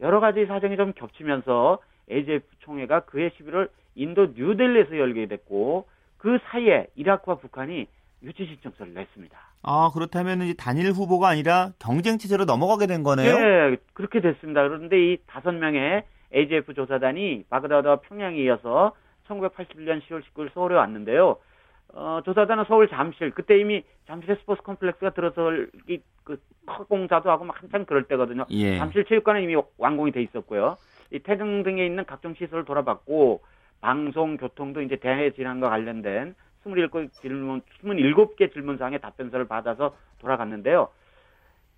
[0.00, 1.78] 여러 가지 사정이 좀 겹치면서
[2.10, 5.86] AGF 총회가 그해 11월 인도 뉴델리에서 열리게 됐고
[6.18, 7.86] 그 사이에 이라크와 북한이
[8.22, 9.38] 유치 신청서를 냈습니다.
[9.62, 13.38] 아, 그렇다면 이제 단일 후보가 아니라 경쟁 체제로 넘어가게 된 거네요.
[13.38, 14.62] 네, 그렇게 됐습니다.
[14.62, 16.02] 그런데 이 다섯 명의
[16.34, 18.92] AGF 조사단이 바그다드와 평양에 이어서
[19.28, 21.36] 1981년 10월 19일 서울에 왔는데요.
[21.94, 27.62] 어, 조사단은 서울 잠실, 그때 이미 잠실에 스포츠 컴플렉스가 들어설, 이, 그, 허공자도 하고 막
[27.62, 28.44] 한참 그럴 때거든요.
[28.50, 28.76] 예.
[28.76, 30.76] 잠실 체육관은 이미 완공이 돼 있었고요.
[31.12, 33.40] 이 태릉 등에 있는 각종 시설을 돌아봤고,
[33.80, 36.34] 방송, 교통도 이제 대회 진행과 관련된
[36.76, 40.88] 27 질문, 27개 질문사항의 답변서를 받아서 돌아갔는데요.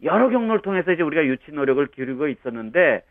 [0.03, 3.03] 여러 경로를 통해서 이제 우리가 유치 노력을 기울이고 있었는데,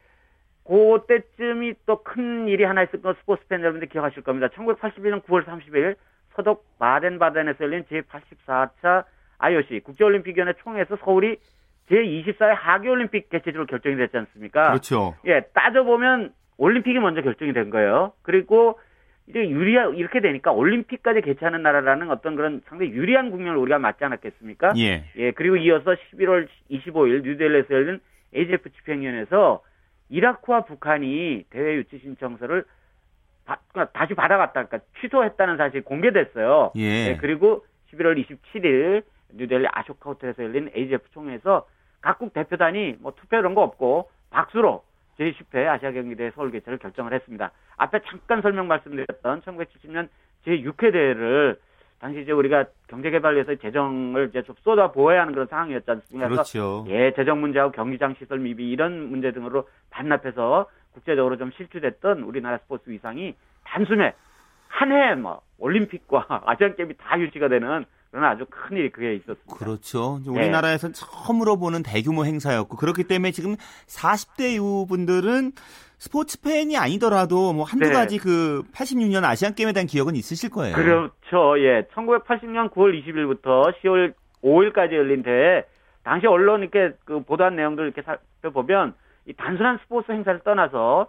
[0.65, 4.47] 그때쯤이 또 큰 일이 하나 있었던 거 스포츠 팬 여러분들 기억하실 겁니다.
[4.49, 5.95] 1981년 9월 30일
[6.35, 9.05] 서독 바덴바덴에서 열린 제84차
[9.39, 11.37] IOC 국제올림픽위원회 총회에서 서울이
[11.89, 14.69] 제24회 하계올림픽 개최지로 결정이 됐지 않습니까?
[14.69, 15.15] 그렇죠.
[15.25, 18.13] 예, 따져보면 올림픽이 먼저 결정이 된 거예요.
[18.21, 18.79] 그리고
[19.29, 24.73] 이제 유리하, 이렇게 되니까 올림픽까지 개최하는 나라라는 어떤 그런 상당히 유리한 국면을 우리가 맞지 않았겠습니까?
[24.77, 25.05] 예.
[25.17, 27.99] 예, 그리고 이어서 11월 25일 뉴델리에서 열린
[28.35, 29.61] AGF 집행위원회에서
[30.09, 32.65] 이라크와 북한이 대회 유치 신청서를
[33.45, 36.71] 바- 그러니까 다시 받아갔다, 그러니까 취소했다는 사실이 공개됐어요.
[36.75, 37.11] 예.
[37.11, 37.63] 네, 그리고
[37.93, 39.03] 11월 27일
[39.35, 41.67] 뉴델리 아쇼카 호텔에서 열린 AGF 총회에서
[42.01, 44.83] 각국 대표단이 뭐 투표 이런 거 없고 박수로
[45.19, 47.51] 제10회 아시아 경기대 서울 개최를 결정을 했습니다.
[47.77, 50.07] 앞에 잠깐 설명 말씀드렸던 1970년
[50.45, 51.59] 제6회 대회를
[51.99, 56.29] 당시 이제 우리가 경제개발위해서 재정을 이제 좀 쏟아 부어야 하는 그런 상황이었지 않습니까?
[56.29, 56.85] 그렇죠.
[56.87, 62.89] 예, 재정 문제하고 경기장 시설 미비 이런 문제 등으로 반납해서 국제적으로 좀 실추됐던 우리나라 스포츠
[62.89, 64.13] 위상이 단숨에
[64.69, 69.55] 한 해 뭐 올림픽과 아시안 게임이 다 유치가 되는 그런 아주 큰 일이 그게 있었습니다.
[69.55, 70.19] 그렇죠.
[70.21, 70.39] 이제 네.
[70.39, 73.55] 우리나라에서 처음으로 보는 대규모 행사였고 그렇기 때문에 지금
[73.87, 75.51] 40대 이후 분들은
[75.97, 77.93] 스포츠 팬이 아니더라도 뭐 한두 네.
[77.93, 80.75] 가지 그 86년 아시안 게임에 대한 기억은 있으실 거예요.
[80.75, 81.59] 그렇죠.
[81.59, 81.83] 예.
[81.93, 85.65] 1980년 9월 20일부터 10월 5일까지 열린 대회
[86.03, 88.93] 당시 언론 이렇게 그 보도한 내용들 이렇게 살펴보면
[89.27, 91.07] 이 단순한 스포츠 행사를 떠나서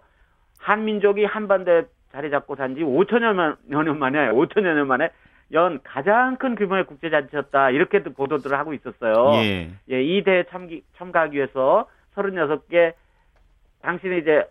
[0.59, 5.11] 한민족이 한반도에 자리 잡고 산 지 5천여 년 만에 5천여 년 만에
[5.53, 7.71] 연 가장 큰 규모의 국제 잔치였다.
[7.71, 9.33] 이렇게 도 보도들을 하고 있었어요.
[9.43, 9.71] 예.
[9.91, 12.95] 예, 이 대회 참기, 참가하기 위해서 36개,
[13.83, 14.45] 당신의 이제,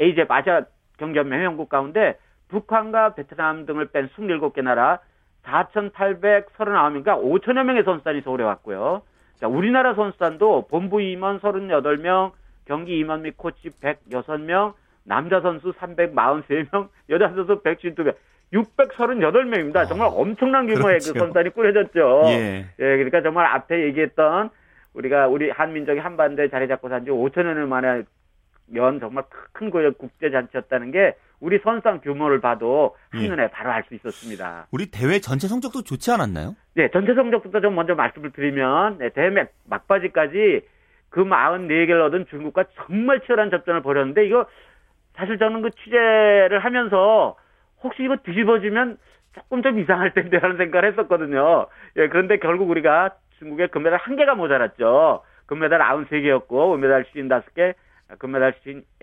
[0.00, 0.62] AJ 아시아
[0.98, 4.98] 경기연맹 회원국 가운데 북한과 베트남 등을 뺀 27개 나라
[5.44, 9.02] 4,839명, 그러니까 5천여 명의 선수단이 서울에 왔고요.
[9.36, 12.32] 자, 우리나라 선수단도 본부 임원 38명,
[12.64, 18.14] 경기 임원 및 코치 106명, 남자 선수 343명, 여자 선수 152명,
[18.52, 19.88] 638명입니다.
[19.88, 21.12] 정말 엄청난 규모의 그렇죠.
[21.12, 22.22] 그 선수단이 꾸려졌죠.
[22.26, 22.66] 예.
[22.78, 24.50] 예, 그러니까 정말 앞에 얘기했던
[24.94, 28.02] 우리가 우리 한민족이 한반도에 자리 잡고 산 지 5천 년을 만에
[28.74, 33.18] 연 정말 큰그 국제 잔치였다는 게 우리 선상 규모를 봐도 예.
[33.20, 34.66] 한눈에 바로 알 수 있었습니다.
[34.72, 36.54] 우리 대회 전체 성적도 좋지 않았나요?
[36.74, 40.62] 네, 전체 성적부터 좀 먼저 말씀을 드리면 네, 대회 막- 막바지까지
[41.10, 44.46] 그 44개를 얻은 중국과 정말 치열한 접전을 벌였는데 이거
[45.16, 47.36] 사실 저는 그 취재를 하면서
[47.82, 48.98] 혹시 이거 뒤집어지면
[49.34, 51.66] 조금 좀 이상할 텐데라는 생각을 했었거든요.
[51.96, 55.22] 예, 그런데 결국 우리가 중국의 금메달 한 개가 모자랐죠.
[55.46, 57.74] 금메달 93개였고, 은메달 55개,
[58.18, 58.54] 금메달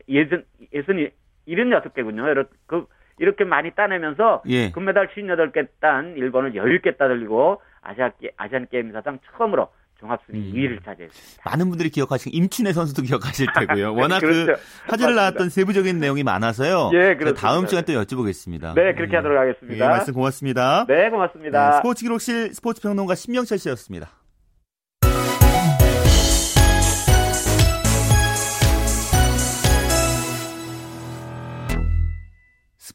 [0.10, 1.12] 60, 60,
[1.48, 2.30] 76개군요.
[2.32, 2.86] 이렇게, 그,
[3.18, 4.72] 이렇게 많이 따내면서 예.
[4.72, 10.54] 금메달 58개 딴 일본을 10개 따돌리고 아시아, 게- 아시안 게임 사상 처음으로 종합순위 음.
[10.54, 11.50] 2위를 차지했습니다.
[11.50, 13.96] 많은 분들이 기억하시는 임춘혜 선수도 기억하실 테고요.
[13.96, 14.62] 워낙 그 그렇죠.
[14.88, 15.22] 화제를 맞습니다.
[15.22, 16.92] 낳았던 세부적인 내용이 많아서요.
[16.94, 17.42] 예, 그렇습니다.
[17.42, 18.76] 다음 시간 또 여쭤보겠습니다.
[18.76, 19.18] 네, 그렇게 예.
[19.18, 19.86] 하도록 하겠습니다.
[19.86, 20.86] 예, 말씀 고맙습니다.
[20.88, 21.70] 네, 고맙습니다.
[21.72, 24.10] 네, 스포츠 기록실 스포츠 평론가 신명철 씨였습니다.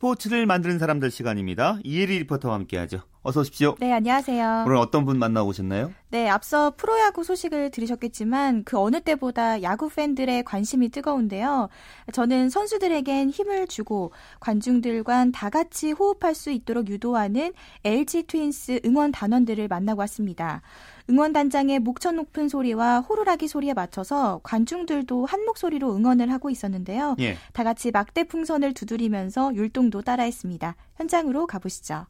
[0.01, 1.79] 스포츠를 만드는 사람들 시간입니다.
[1.85, 3.03] 이혜리 리포터와 함께하죠.
[3.23, 3.75] 어서 오십시오.
[3.79, 4.65] 네, 안녕하세요.
[4.67, 5.93] 오늘 어떤 분 만나 오셨나요?
[6.09, 11.69] 네, 앞서 프로야구 소식을 들으셨겠지만 그 어느 때보다 야구 팬들의 관심이 뜨거운데요.
[12.15, 17.53] 저는 선수들에겐 힘을 주고 관중들과 다 같이 호흡할 수 있도록 유도하는
[17.85, 20.63] LG 트윈스 응원 단원들을 만나고 왔습니다.
[21.09, 27.17] 응원단장의 목청 높은 소리와 호루라기 소리에 맞춰서 관중들도 한 목소리로 응원을 하고 있었는데요.
[27.21, 27.37] 예.
[27.53, 30.77] 다 같이 막대 풍선을 두드리면서 율동도 따라했습니다.
[30.97, 32.07] 현장으로 가보시죠.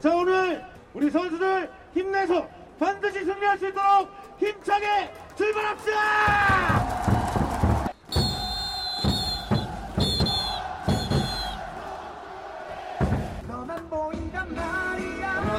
[0.00, 7.43] 자 오늘 우리 선수들 힘내서 반드시 승리할 수 있도록 힘차게 출발합시다!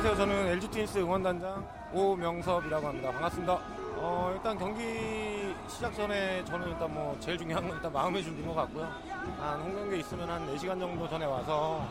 [0.05, 0.27] 안녕하세요.
[0.27, 3.11] 저는 LG 트윈스 응원단장 오명섭이라고 합니다.
[3.11, 3.53] 반갑습니다.
[3.97, 8.53] 어, 일단 경기 시작 전에 저는 일단 뭐 제일 중요한 건 일단 마음의 준비인 것
[8.53, 8.87] 같고요.
[9.39, 11.83] 한 홈경기에 있으면 한 4시간 정도 전에 와서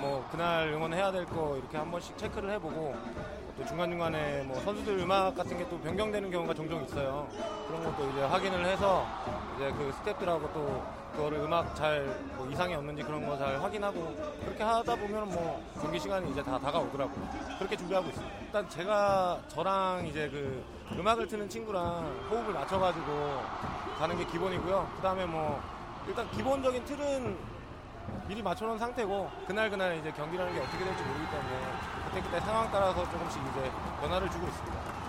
[0.00, 2.96] 뭐 그날 응원해야 될 거 이렇게 한 번씩 체크를 해보고
[3.58, 7.28] 또 중간중간에 뭐 선수들 음악 같은 게 또 변경되는 경우가 종종 있어요.
[7.68, 9.04] 그런 것도 이제 확인을 해서
[9.56, 14.62] 이제 그 스태프들하고 또 그거를 음악 잘 뭐 이상이 없는지 그런 거 잘 확인하고 그렇게
[14.62, 17.28] 하다 보면 뭐 경기 시간이 이제 다 다가오더라고요.
[17.58, 18.36] 그렇게 준비하고 있습니다.
[18.40, 20.64] 일단 제가 저랑 이제 그
[20.98, 23.42] 음악을 트는 친구랑 호흡을 맞춰가지고
[23.98, 24.90] 가는 게 기본이고요.
[24.96, 25.60] 그 다음에 뭐
[26.08, 27.38] 일단 기본적인 틀은
[28.28, 31.72] 미리 맞춰놓은 상태고 그날 그날 이제 경기라는 게 어떻게 될지 모르기 때문에
[32.08, 33.70] 그때 그때 상황 따라서 조금씩 이제
[34.00, 35.01] 변화를 주고 있습니다.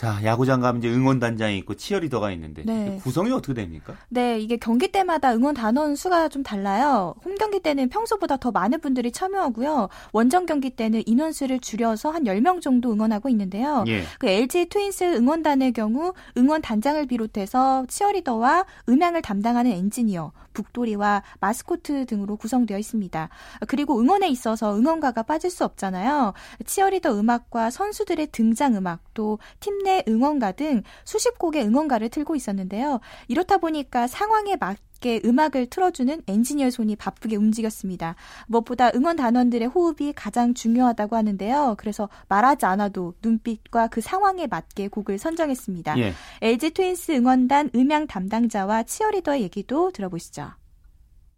[0.00, 2.98] 자, 야구장 가면 이제 응원단장이 있고 치어리더가 있는데 네.
[3.02, 3.92] 구성이 어떻게 됩니까?
[4.08, 7.14] 네, 이게 경기 때마다 응원 단원 수가 좀 달라요.
[7.22, 9.90] 홈 경기 때는 평소보다 더 많은 분들이 참여하고요.
[10.12, 13.84] 원정 경기 때는 인원수를 줄여서 한 10명 정도 응원하고 있는데요.
[13.88, 14.04] 예.
[14.18, 22.36] 그 LG 트윈스 응원단의 경우 응원 단장을 비롯해서 치어리더와 음향을 담당하는 엔지니어, 북돌이와 마스코트 등으로
[22.36, 23.28] 구성되어 있습니다.
[23.68, 26.34] 그리고 응원에 있어서 응원가가 빠질 수 없잖아요.
[26.66, 33.00] 치어리더 음악과 선수들의 등장 음악, 또 팀 내 응원가 등 수십 곡의 응원가를 틀고 있었는데요.
[33.28, 34.80] 이렇다 보니까 상황에 맞게
[35.24, 38.14] 음악을 틀어주는 엔지니어 손이 바쁘게 움직였습니다.
[38.46, 41.74] 무엇보다 응원 단원들의 호흡이 가장 중요하다고 하는데요.
[41.78, 45.98] 그래서 말하지 않아도 눈빛과 그 상황에 맞게 곡을 선정했습니다.
[45.98, 46.12] 예.
[46.42, 50.59] LG 트윈스 응원단 음향 담당자와 치어리더의 얘기도 들어보시죠.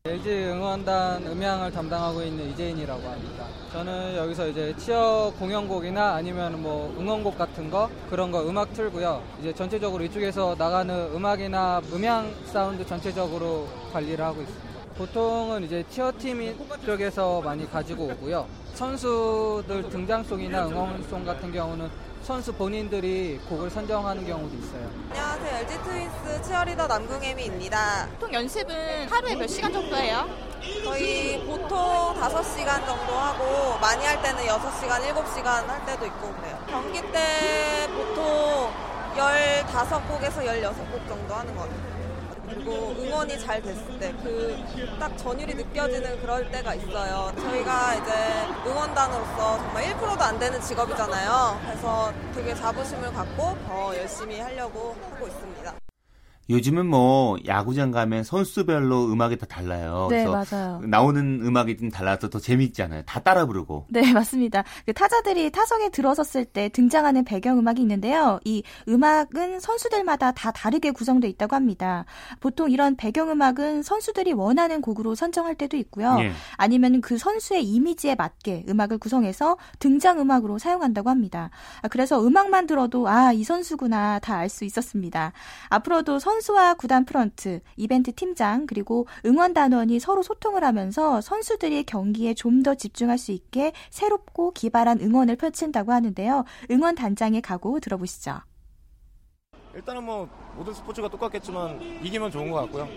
[0.05, 3.47] LG 응원단 음향을 담당하고 있는 이재인이라고 합니다.
[3.73, 9.23] 저는 여기서 이제 치어 공연곡이나 아니면 뭐 응원곡 같은 거 그런 거 음악 틀고요.
[9.39, 14.95] 이제 전체적으로 이쪽에서 나가는 음악이나 음향 사운드 전체적으로 관리를 하고 있습니다.
[14.99, 18.49] 보통은 이제 티어팀 쪽에서 많이 가지고 오고요.
[18.75, 21.89] 선수들 등장송이나 응원송 같은 경우는
[22.23, 24.89] 선수 본인들이 곡을 선정하는 경우도 있어요.
[25.11, 25.57] 안녕하세요.
[25.59, 28.09] LG 트윈스 치어리더 남궁혜미입니다.
[28.13, 30.29] 보통 연습은 하루에 몇 시간 정도 해요?
[30.85, 36.65] 저희 보통 5시간 정도 하고 많이 할 때는 6시간, 7시간 할 때도 있고 그래요.
[36.69, 38.71] 경기 때 보통
[39.17, 41.92] 15곡에서 16곡 정도 하는 것 같아요.
[42.65, 44.57] 그리고 응원이 잘 됐을 때 그
[44.99, 47.33] 딱 전율이 느껴지는 그럴 때가 있어요.
[47.37, 48.11] 저희가 이제
[48.71, 51.61] 응원단으로서 정말 1%도 안 되는 직업이잖아요.
[51.65, 55.82] 그래서 되게 자부심을 갖고 더 열심히 하려고 하고 있습니다.
[56.51, 60.09] 요즘은 뭐 야구장 가면 선수별로 음악이 다 달라요.
[60.11, 60.81] 네, 맞아요.
[60.85, 63.03] 나오는 음악이 좀 달라서 더 재밌잖아요.
[63.07, 63.87] 다 따라 부르고.
[63.89, 64.65] 네, 맞습니다.
[64.85, 68.41] 그 타자들이 타석에 들어섰을 때 등장하는 배경 음악이 있는데요.
[68.45, 72.05] 이 음악은 선수들마다 다 다르게 구성되어 있다고 합니다.
[72.41, 76.17] 보통 이런 배경 음악은 선수들이 원하는 곡으로 선정할 때도 있고요.
[76.21, 76.33] 예.
[76.57, 81.51] 아니면 그 선수의 이미지에 맞게 음악을 구성해서 등장 음악으로 사용한다고 합니다.
[81.83, 85.33] 아, 그래서 음악만 들어도 아, 이 선수구나 다 알 수 있었습니다.
[85.69, 92.63] 앞으로도 선 수와 구단 프런트, 이벤트 팀장, 그리고 응원단원이 서로 소통을 하면서 선수들이 경기에 좀
[92.63, 96.45] 더 집중할 수 있게 새롭고 기발한 응원을 펼친다고 하는데요.
[96.71, 98.39] 응원 단장의 각오 들어보시죠.
[99.75, 102.89] 일단은 뭐 모든 스포츠가 똑같겠지만 이기면 좋은 것 같고요.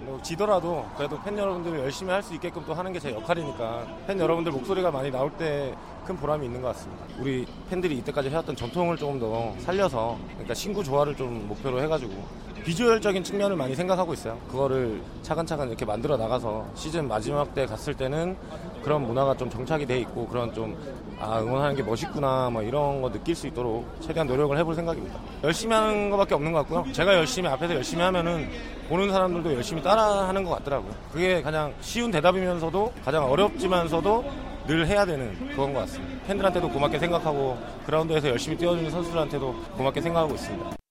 [0.00, 4.18] 뭐 지더라도 그래도 팬 여러분들이 열심히 할 수 있게끔 또 하는 게 제 역할이니까 팬
[4.18, 7.06] 여러분들 목소리가 많이 나올 때 큰 보람이 있는 것 같습니다.
[7.18, 12.12] 우리 팬들이 이때까지 해왔던 전통을 조금 더 살려서 그러니까 신구 조화를 좀 목표로 해가지고
[12.64, 14.38] 비주얼적인 측면을 많이 생각하고 있어요.
[14.50, 18.36] 그거를 차근차근 이렇게 만들어 나가서 시즌 마지막 때 갔을 때는
[18.82, 20.76] 그런 문화가 좀 정착이 돼 있고 그런 좀
[21.20, 25.18] 아, 응원하는 게 멋있구나 뭐 이런 거 느낄 수 있도록 최대한 노력을 해볼 생각입니다.
[25.42, 26.92] 열심히 하는 것밖에 없는 것 같고요.
[26.92, 28.48] 제가 열심히 앞에서 열심히 하면은
[28.88, 30.92] 보는 사람들도 열심히 따라 하는 것 같더라고요.
[31.12, 34.24] 그게 가장 쉬운 대답이면서도 가장 어렵지만서도
[34.66, 36.26] 늘 해야 되는 그건 것 같습니다.
[36.26, 40.83] 팬들한테도 고맙게 생각하고 그라운드에서 열심히 뛰어주는 선수들한테도 고맙게 생각하고 있습니다.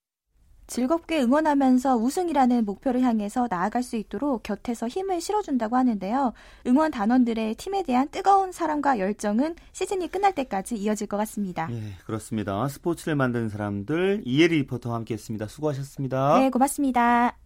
[0.68, 6.34] 즐겁게 응원하면서 우승이라는 목표를 향해서 나아갈 수 있도록 곁에서 힘을 실어준다고 하는데요.
[6.68, 11.68] 응원 단원들의 팀에 대한 뜨거운 사랑과 열정은 시즌이 끝날 때까지 이어질 것 같습니다.
[11.72, 12.68] 예, 그렇습니다.
[12.68, 15.48] 스포츠를 만드는 사람들 이혜리 리포터와 함께했습니다.
[15.48, 16.40] 수고하셨습니다.
[16.40, 17.38] 네, 고맙습니다.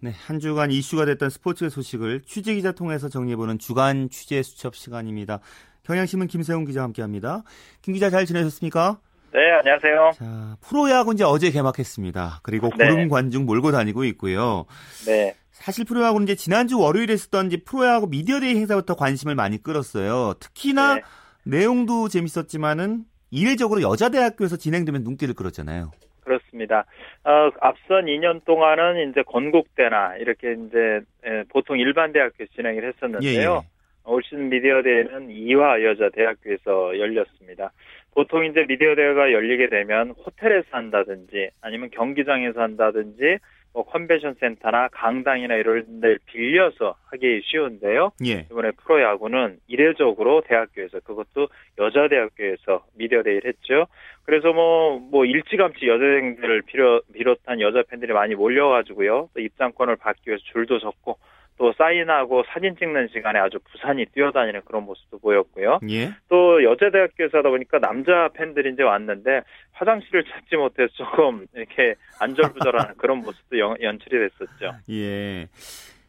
[0.00, 5.40] 네, 한 주간 이슈가 됐던 스포츠 소식을 취재 기자 통해서 정리해보는 주간 취재 수첩 시간입니다.
[5.82, 7.42] 경향신문 김세웅 기자와 함께합니다.
[7.82, 9.00] 김 기자 잘 지내셨습니까?
[9.32, 10.12] 네, 안녕하세요.
[10.14, 12.40] 자, 프로야구 이제 어제 개막했습니다.
[12.44, 12.88] 그리고 네.
[12.88, 14.66] 구름 관중 몰고 다니고 있고요.
[15.06, 15.34] 네.
[15.50, 20.34] 사실 프로야구는 이제 지난주 월요일에 있었던 이제 프로야구 미디어데이 행사부터 관심을 많이 끌었어요.
[20.38, 21.02] 특히나 네.
[21.44, 25.90] 내용도 재밌었지만은 이례적으로 여자 대학교에서 진행되면 눈길을 끌었잖아요.
[26.28, 26.84] 그렇습니다.
[27.24, 33.50] 어, 앞선 2년 동안은 이제 건국대나 이렇게 이제 에, 보통 일반 대학교 진행을 했었는데요.
[33.50, 33.78] 예, 예.
[34.04, 37.72] 올 시즌 미디어 대회는 이화 여자 대학교에서 열렸습니다.
[38.14, 43.38] 보통 이제 미디어 대회가 열리게 되면 호텔에서 한다든지 아니면 경기장에서 한다든지
[43.78, 48.10] 뭐 컨벤션 센터나 강당이나 이런 데를 빌려서 하기 쉬운데요.
[48.26, 48.44] 예.
[48.50, 51.46] 이번에 프로야구는 이례적으로 대학교에서 그것도
[51.78, 53.86] 여자 대학교에서 미디어 데이를 했죠.
[54.24, 59.28] 그래서 뭐, 뭐 일찌감치 여자생들을 비롯, 비롯한 여자 팬들이 많이 몰려가지고요.
[59.32, 61.16] 또 입장권을 받기 위해서 줄도 섰고
[61.58, 65.80] 또 사인하고 사진 찍는 시간에 아주 부산이 뛰어다니는 그런 모습도 보였고요.
[65.90, 66.12] 예.
[66.28, 69.42] 또 여자대학교에서 하다 보니까 남자 팬들이 이제 왔는데
[69.72, 74.76] 화장실을 찾지 못해서 조금 이렇게 안절부절하는 그런 모습도 연, 연출이 됐었죠.
[74.90, 75.48] 예.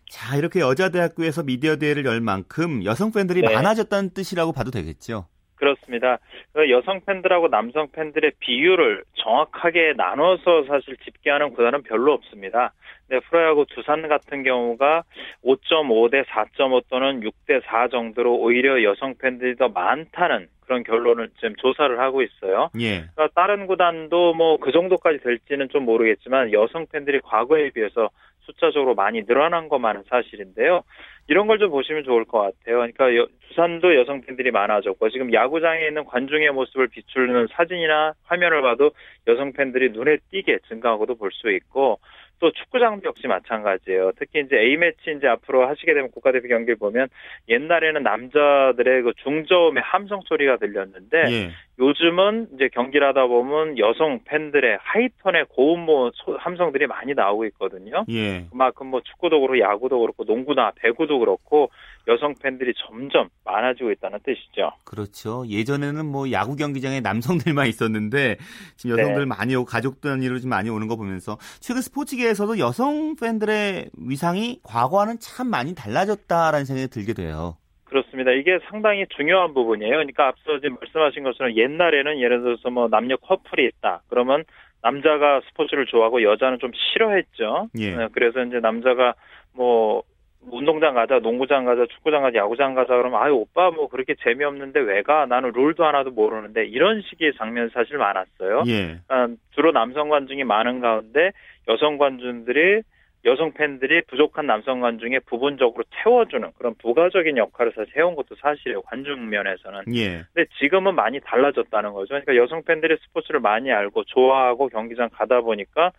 [0.09, 3.53] 자, 이렇게 여자대학교에서 미디어 대회를 열 만큼 여성 팬들이 네.
[3.53, 5.27] 많아졌다는 뜻이라고 봐도 되겠죠.
[5.59, 6.19] 그렇습니다.
[6.53, 12.71] 그 여성 팬들하고 남성 팬들의 비율을 정확하게 나눠서 사실 집계하는 구단은 별로 없습니다.
[13.07, 15.03] 근데 프로야구 두산 같은 경우가
[15.43, 21.29] 5.5 대 4.5 또는 6 대 4 정도로 오히려 여성 팬들이 더 많다는 그런 결론을
[21.37, 22.69] 지금 조사를 하고 있어요.
[22.79, 23.05] 예.
[23.15, 28.09] 그러니까 다른 구단도 뭐 그 정도까지 될지는 좀 모르겠지만 여성 팬들이 과거에 비해서
[28.51, 30.81] 숫자적으로 많이 늘어난 것만은 사실인데요.
[31.27, 32.77] 이런 걸 좀 보시면 좋을 것 같아요.
[32.77, 38.91] 그러니까 여- 두산도 여성 팬들이 많아졌고 지금 야구장에 있는 관중의 모습을 비추는 사진이나 화면을 봐도
[39.27, 41.99] 여성 팬들이 눈에 띄게 증가하고도 볼 수 있고
[42.39, 44.11] 또 축구장도 역시 마찬가지예요.
[44.17, 47.07] 특히 이제 A매치 이제 앞으로 하시게 되면 국가대표 경기를 보면
[47.49, 51.49] 옛날에는 남자들의 그 중저음의 함성 소리가 들렸는데 예.
[51.79, 58.05] 요즘은 이제 경기를 하다 보면 여성 팬들의 하이톤의 고음 뭐 소- 함성들이 많이 나오고 있거든요.
[58.09, 58.45] 예.
[58.49, 61.69] 그만큼 뭐 축구도 그렇고 야구도 그렇고 농구나 배구도 그렇고
[62.09, 64.71] 여성 팬들이 점점 많아지고 있다는 뜻이죠.
[64.83, 65.45] 그렇죠.
[65.47, 68.37] 예전에는 뭐 야구 경기장에 남성들만 있었는데
[68.75, 69.25] 지금 여성들 네.
[69.25, 75.17] 많이 오고 가족 단위로 좀 많이 오는 거 보면서 최근 스포츠계에서도 여성 팬들의 위상이 과거와는
[75.19, 77.57] 참 많이 달라졌다라는 생각이 들게 돼요.
[77.85, 78.31] 그렇습니다.
[78.31, 79.91] 이게 상당히 중요한 부분이에요.
[79.91, 84.01] 그러니까 앞서 지금 말씀하신 것처럼 옛날에는 예를 들어서 뭐 남녀 커플이 있다.
[84.09, 84.43] 그러면
[84.81, 87.69] 남자가 스포츠를 좋아하고 여자는 좀 싫어했죠.
[87.79, 87.95] 예.
[87.95, 89.15] 네, 그래서 이제 남자가
[89.53, 90.03] 뭐
[90.47, 95.01] 운동장 가자, 농구장 가자, 축구장 가자, 야구장 가자 그러면 아유 오빠 뭐 그렇게 재미없는데 왜
[95.01, 95.25] 가?
[95.25, 98.63] 나는 룰도 하나도 모르는데 이런 식의 장면이 사실 많았어요.
[98.67, 98.99] 예.
[99.09, 101.31] 아, 주로 남성 관중이 많은 가운데
[101.67, 102.81] 여성 관중들이
[103.25, 108.81] 여성 팬들이 부족한 남성 관중에 부분적으로 채워주는 그런 부가적인 역할을 사실 해온 것도 사실이에요.
[108.83, 109.93] 관중 면에서는.
[109.93, 110.23] 예.
[110.33, 112.07] 근데 지금은 많이 달라졌다는 거죠.
[112.07, 115.91] 그러니까 여성 팬들이 스포츠를 많이 알고 좋아하고 경기장 가다 보니까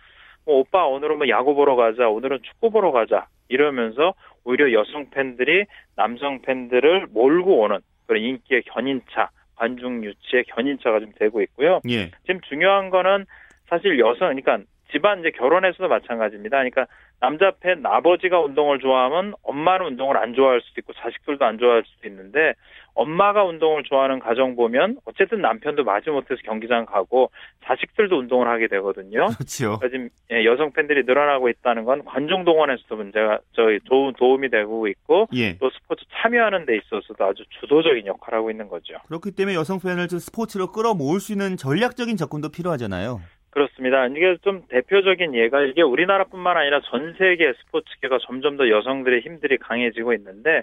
[0.46, 5.66] 뭐 오빠 오늘은 뭐 야구 보러 가자, 오늘은 축구 보러 가자 이러면서 오히려 여성 팬들이
[5.96, 11.80] 남성 팬들을 몰고 오는 그런 인기의 견인차, 관중 유치의 견인차가 좀 되고 있고요.
[11.88, 12.10] 예.
[12.26, 13.26] 지금 중요한 거는
[13.68, 14.58] 사실 여성, 그러니까
[14.92, 16.56] 집안 이제 결혼해서도 마찬가지입니다.
[16.58, 16.86] 그러니까
[17.20, 22.08] 남자 팬 아버지가 운동을 좋아하면 엄마는 운동을 안 좋아할 수도 있고 자식들도 안 좋아할 수도
[22.08, 22.54] 있는데
[22.94, 27.30] 엄마가 운동을 좋아하는 가정 보면 어쨌든 남편도 마지못해서 경기장 가고
[27.64, 29.26] 자식들도 운동을 하게 되거든요.
[29.36, 29.78] 그렇죠.
[29.78, 34.88] 그러니까 지금 예, 여성 팬들이 늘어나고 있다는 건 관중 동원에서도 문제가 저희 좋은 도움이 되고
[34.88, 35.56] 있고 예.
[35.58, 38.94] 또 스포츠 참여하는 데 있어서도 아주 주도적인 역할을 하고 있는 거죠.
[39.06, 43.20] 그렇기 때문에 여성 팬을 좀 스포츠로 끌어모을 수 있는 전략적인 접근도 필요하잖아요.
[43.50, 44.06] 그렇습니다.
[44.06, 50.12] 이게 좀 대표적인 예가 이게 우리나라뿐만 아니라 전 세계 스포츠계가 점점 더 여성들의 힘들이 강해지고
[50.14, 50.62] 있는데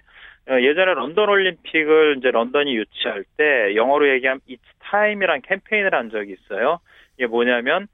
[0.50, 4.60] 어, 예전에 런던 올림픽을 이제 런던이 유치할 때 영어로 얘기하면 It's
[4.90, 6.80] Time이란 캠페인을 한 적이 있어요.
[7.18, 7.88] 이게 뭐냐면 어,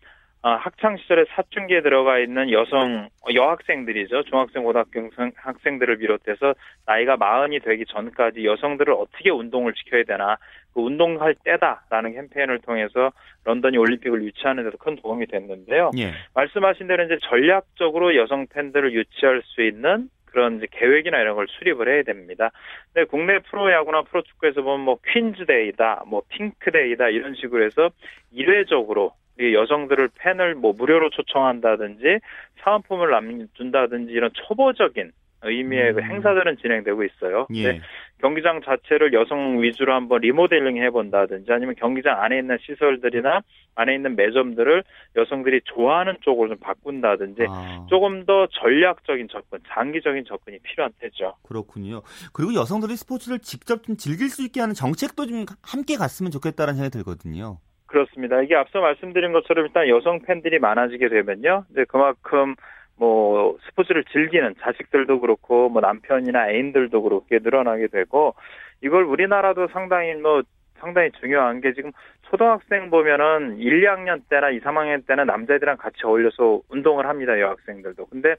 [0.43, 4.23] 학창 시절에 사춘기에 들어가 있는 여성 여학생들이죠.
[4.23, 6.53] 중학생, 고등학생 학생들을 비롯해서
[6.85, 10.37] 나이가 마흔이 되기 전까지 여성들을 어떻게 운동을 지켜야 되나
[10.73, 13.11] 그 운동할 때다라는 캠페인을 통해서
[13.45, 15.91] 런던이 올림픽을 유치하는 데도 큰 도움이 됐는데요.
[15.97, 16.11] 예.
[16.35, 21.87] 말씀하신 대로 이제 전략적으로 여성 팬들을 유치할 수 있는 그런 이제 계획이나 이런 걸 수립을
[21.87, 22.51] 해야 됩니다.
[22.91, 27.91] 근데 국내 프로야구나 프로축구에서 보면 뭐 퀸즈데이다, 뭐 핑크데이다 이런 식으로 해서
[28.31, 32.19] 일회적으로 여성들을 팬을 뭐 무료로 초청한다든지
[32.63, 35.11] 사은품을 남준다든지 이런 초보적인
[35.43, 35.95] 의미의 음.
[35.95, 37.47] 그 행사들은 진행되고 있어요.
[37.55, 37.81] 예.
[38.21, 43.41] 경기장 자체를 여성 위주로 한번 리모델링 해본다든지 아니면 경기장 안에 있는 시설들이나
[43.75, 44.83] 안에 있는 매점들을
[45.17, 47.85] 여성들이 좋아하는 쪽으로 좀 바꾼다든지 아.
[47.89, 51.35] 조금 더 전략적인 접근, 장기적인 접근이 필요한 때죠.
[51.43, 52.01] 그렇군요.
[52.31, 56.91] 그리고 여성들이 스포츠를 직접 좀 즐길 수 있게 하는 정책도 좀 함께 갔으면 좋겠다는 생각이
[56.91, 57.57] 들거든요.
[57.93, 58.41] 그렇습니다.
[58.41, 61.65] 이게 앞서 말씀드린 것처럼 일단 여성 팬들이 많아지게 되면요.
[61.71, 62.55] 이제 그만큼
[62.97, 68.33] 뭐 스포츠를 즐기는 자식들도 그렇고 뭐 남편이나 애인들도 그렇게 늘어나게 되고
[68.81, 70.41] 이걸 우리나라도 상당히 뭐
[70.79, 71.91] 상당히 중요한 게 지금
[72.23, 77.39] 초등학생 보면은 1, 2학년 때나 2, 3학년 때는 남자애들이랑 같이 어울려서 운동을 합니다.
[77.39, 78.07] 여학생들도.
[78.07, 78.35] 근데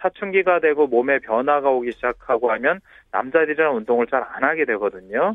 [0.00, 2.80] 사춘기가 되고 몸에 변화가 오기 시작하고 하면
[3.12, 5.34] 남자애들이랑 운동을 잘 안 하게 되거든요.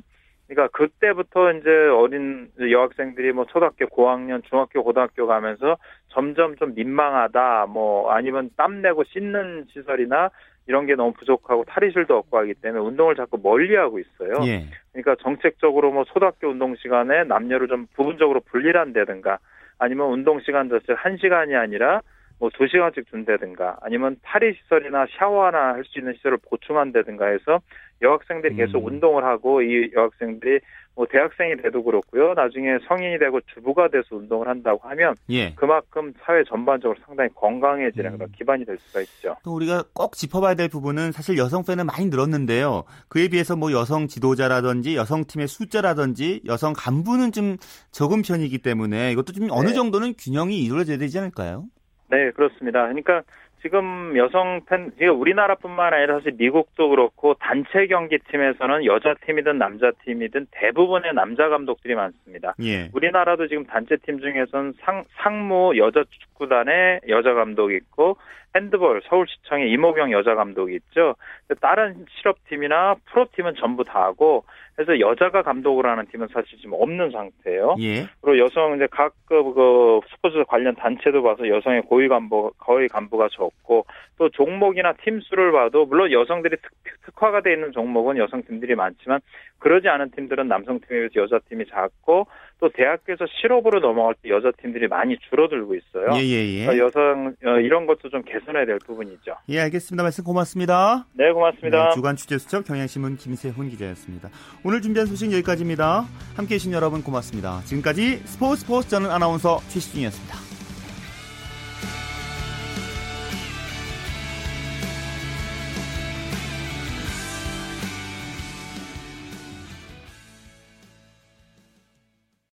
[0.54, 5.78] 그러니까 그때부터 이제 어린 여학생들이 뭐 초등학교 고학년, 중학교, 고등학교 가면서
[6.10, 10.30] 점점 좀 민망하다, 뭐 아니면 땀 내고 씻는 시설이나
[10.68, 14.46] 이런 게 너무 부족하고 탈의실도 없고 하기 때문에 운동을 자꾸 멀리하고 있어요.
[14.46, 14.66] 예.
[14.94, 19.40] 그러니까 정책적으로 뭐 초등학교 운동 시간에 남녀를 좀 부분적으로 분리한다든가
[19.80, 22.02] 아니면 운동 시간 자체 한 시간이 아니라
[22.44, 27.62] 뭐두 시간씩 준다든가 아니면 탈의 시설이나 샤워나 할 수 있는 시설을 보충한다든가 해서
[28.02, 28.86] 여학생들이 계속 음.
[28.88, 30.60] 운동을 하고 이 여학생들이
[30.96, 32.34] 뭐 대학생이 돼도 그렇고요.
[32.34, 35.54] 나중에 성인이 되고 주부가 돼서 운동을 한다고 하면 예.
[35.56, 38.18] 그만큼 사회 전반적으로 상당히 건강해지는 음.
[38.18, 39.36] 그런 기반이 될 수가 있죠.
[39.44, 42.84] 또 우리가 꼭 짚어봐야 될 부분은 사실 여성 팬은 많이 늘었는데요.
[43.08, 47.58] 그에 비해서 뭐 여성 지도자라든지 여성 팀의 숫자라든지 여성 간부는 좀
[47.92, 49.74] 적은 편이기 때문에 이것도 좀 어느 네.
[49.74, 51.66] 정도는 균형이 이루어져야 되지 않을까요?
[52.14, 52.84] 네, 그렇습니다.
[52.84, 53.24] 그러니까
[53.64, 61.14] 지금 여성 팬, 우리나라뿐만 아니라 사실 미국도 그렇고 단체 경기팀에서는 여자 팀이든 남자 팀이든 대부분의
[61.16, 62.54] 남자 감독들이 많습니다.
[62.62, 62.90] 예.
[62.94, 68.18] 우리나라도 지금 단체 팀 중에서는 상, 상무 여자 축구단의 여자 감독이 있고
[68.56, 71.16] 핸드볼 서울시청의 이모경 여자 감독이 있죠.
[71.62, 74.44] 다른 실업팀이나 프로팀은 전부 다 하고
[74.76, 77.76] 그래서 여자가 감독을 하는 팀은 사실 지금 없는 상태예요.
[77.80, 78.08] 예.
[78.22, 83.86] 그리고 여성 이제 각급 그 스포츠 관련 단체도 봐서 여성의 고위 간부 거의 간부가 적고
[84.18, 86.72] 또 종목이나 팀 수를 봐도 물론 여성들이 특,
[87.06, 89.20] 특화가 돼 있는 종목은 여성 팀들이 많지만
[89.60, 92.28] 그러지 않은 팀들은 남성 팀에 비해서 여자 팀이 작고
[92.60, 96.10] 또 대학교에서 실업으로 넘어갈 때 여자 팀들이 많이 줄어들고 있어요.
[96.14, 96.78] 예, 예, 예.
[96.78, 99.36] 여성 어, 이런 것도 좀 개선해야 될 부분이죠.
[99.50, 100.04] 예, 알겠습니다.
[100.04, 101.06] 말씀 고맙습니다.
[101.14, 101.90] 네, 고맙습니다.
[101.90, 104.30] 네, 주간 취재 수첩 경향신문 김세훈 기자였습니다.
[104.64, 106.06] 오늘 준비한 소식 여기까지입니다.
[106.38, 107.62] 함께해 주신 여러분 고맙습니다.
[107.66, 110.53] 지금까지 스포츠 스포츠 저는 아나운서 최시중이었습니다.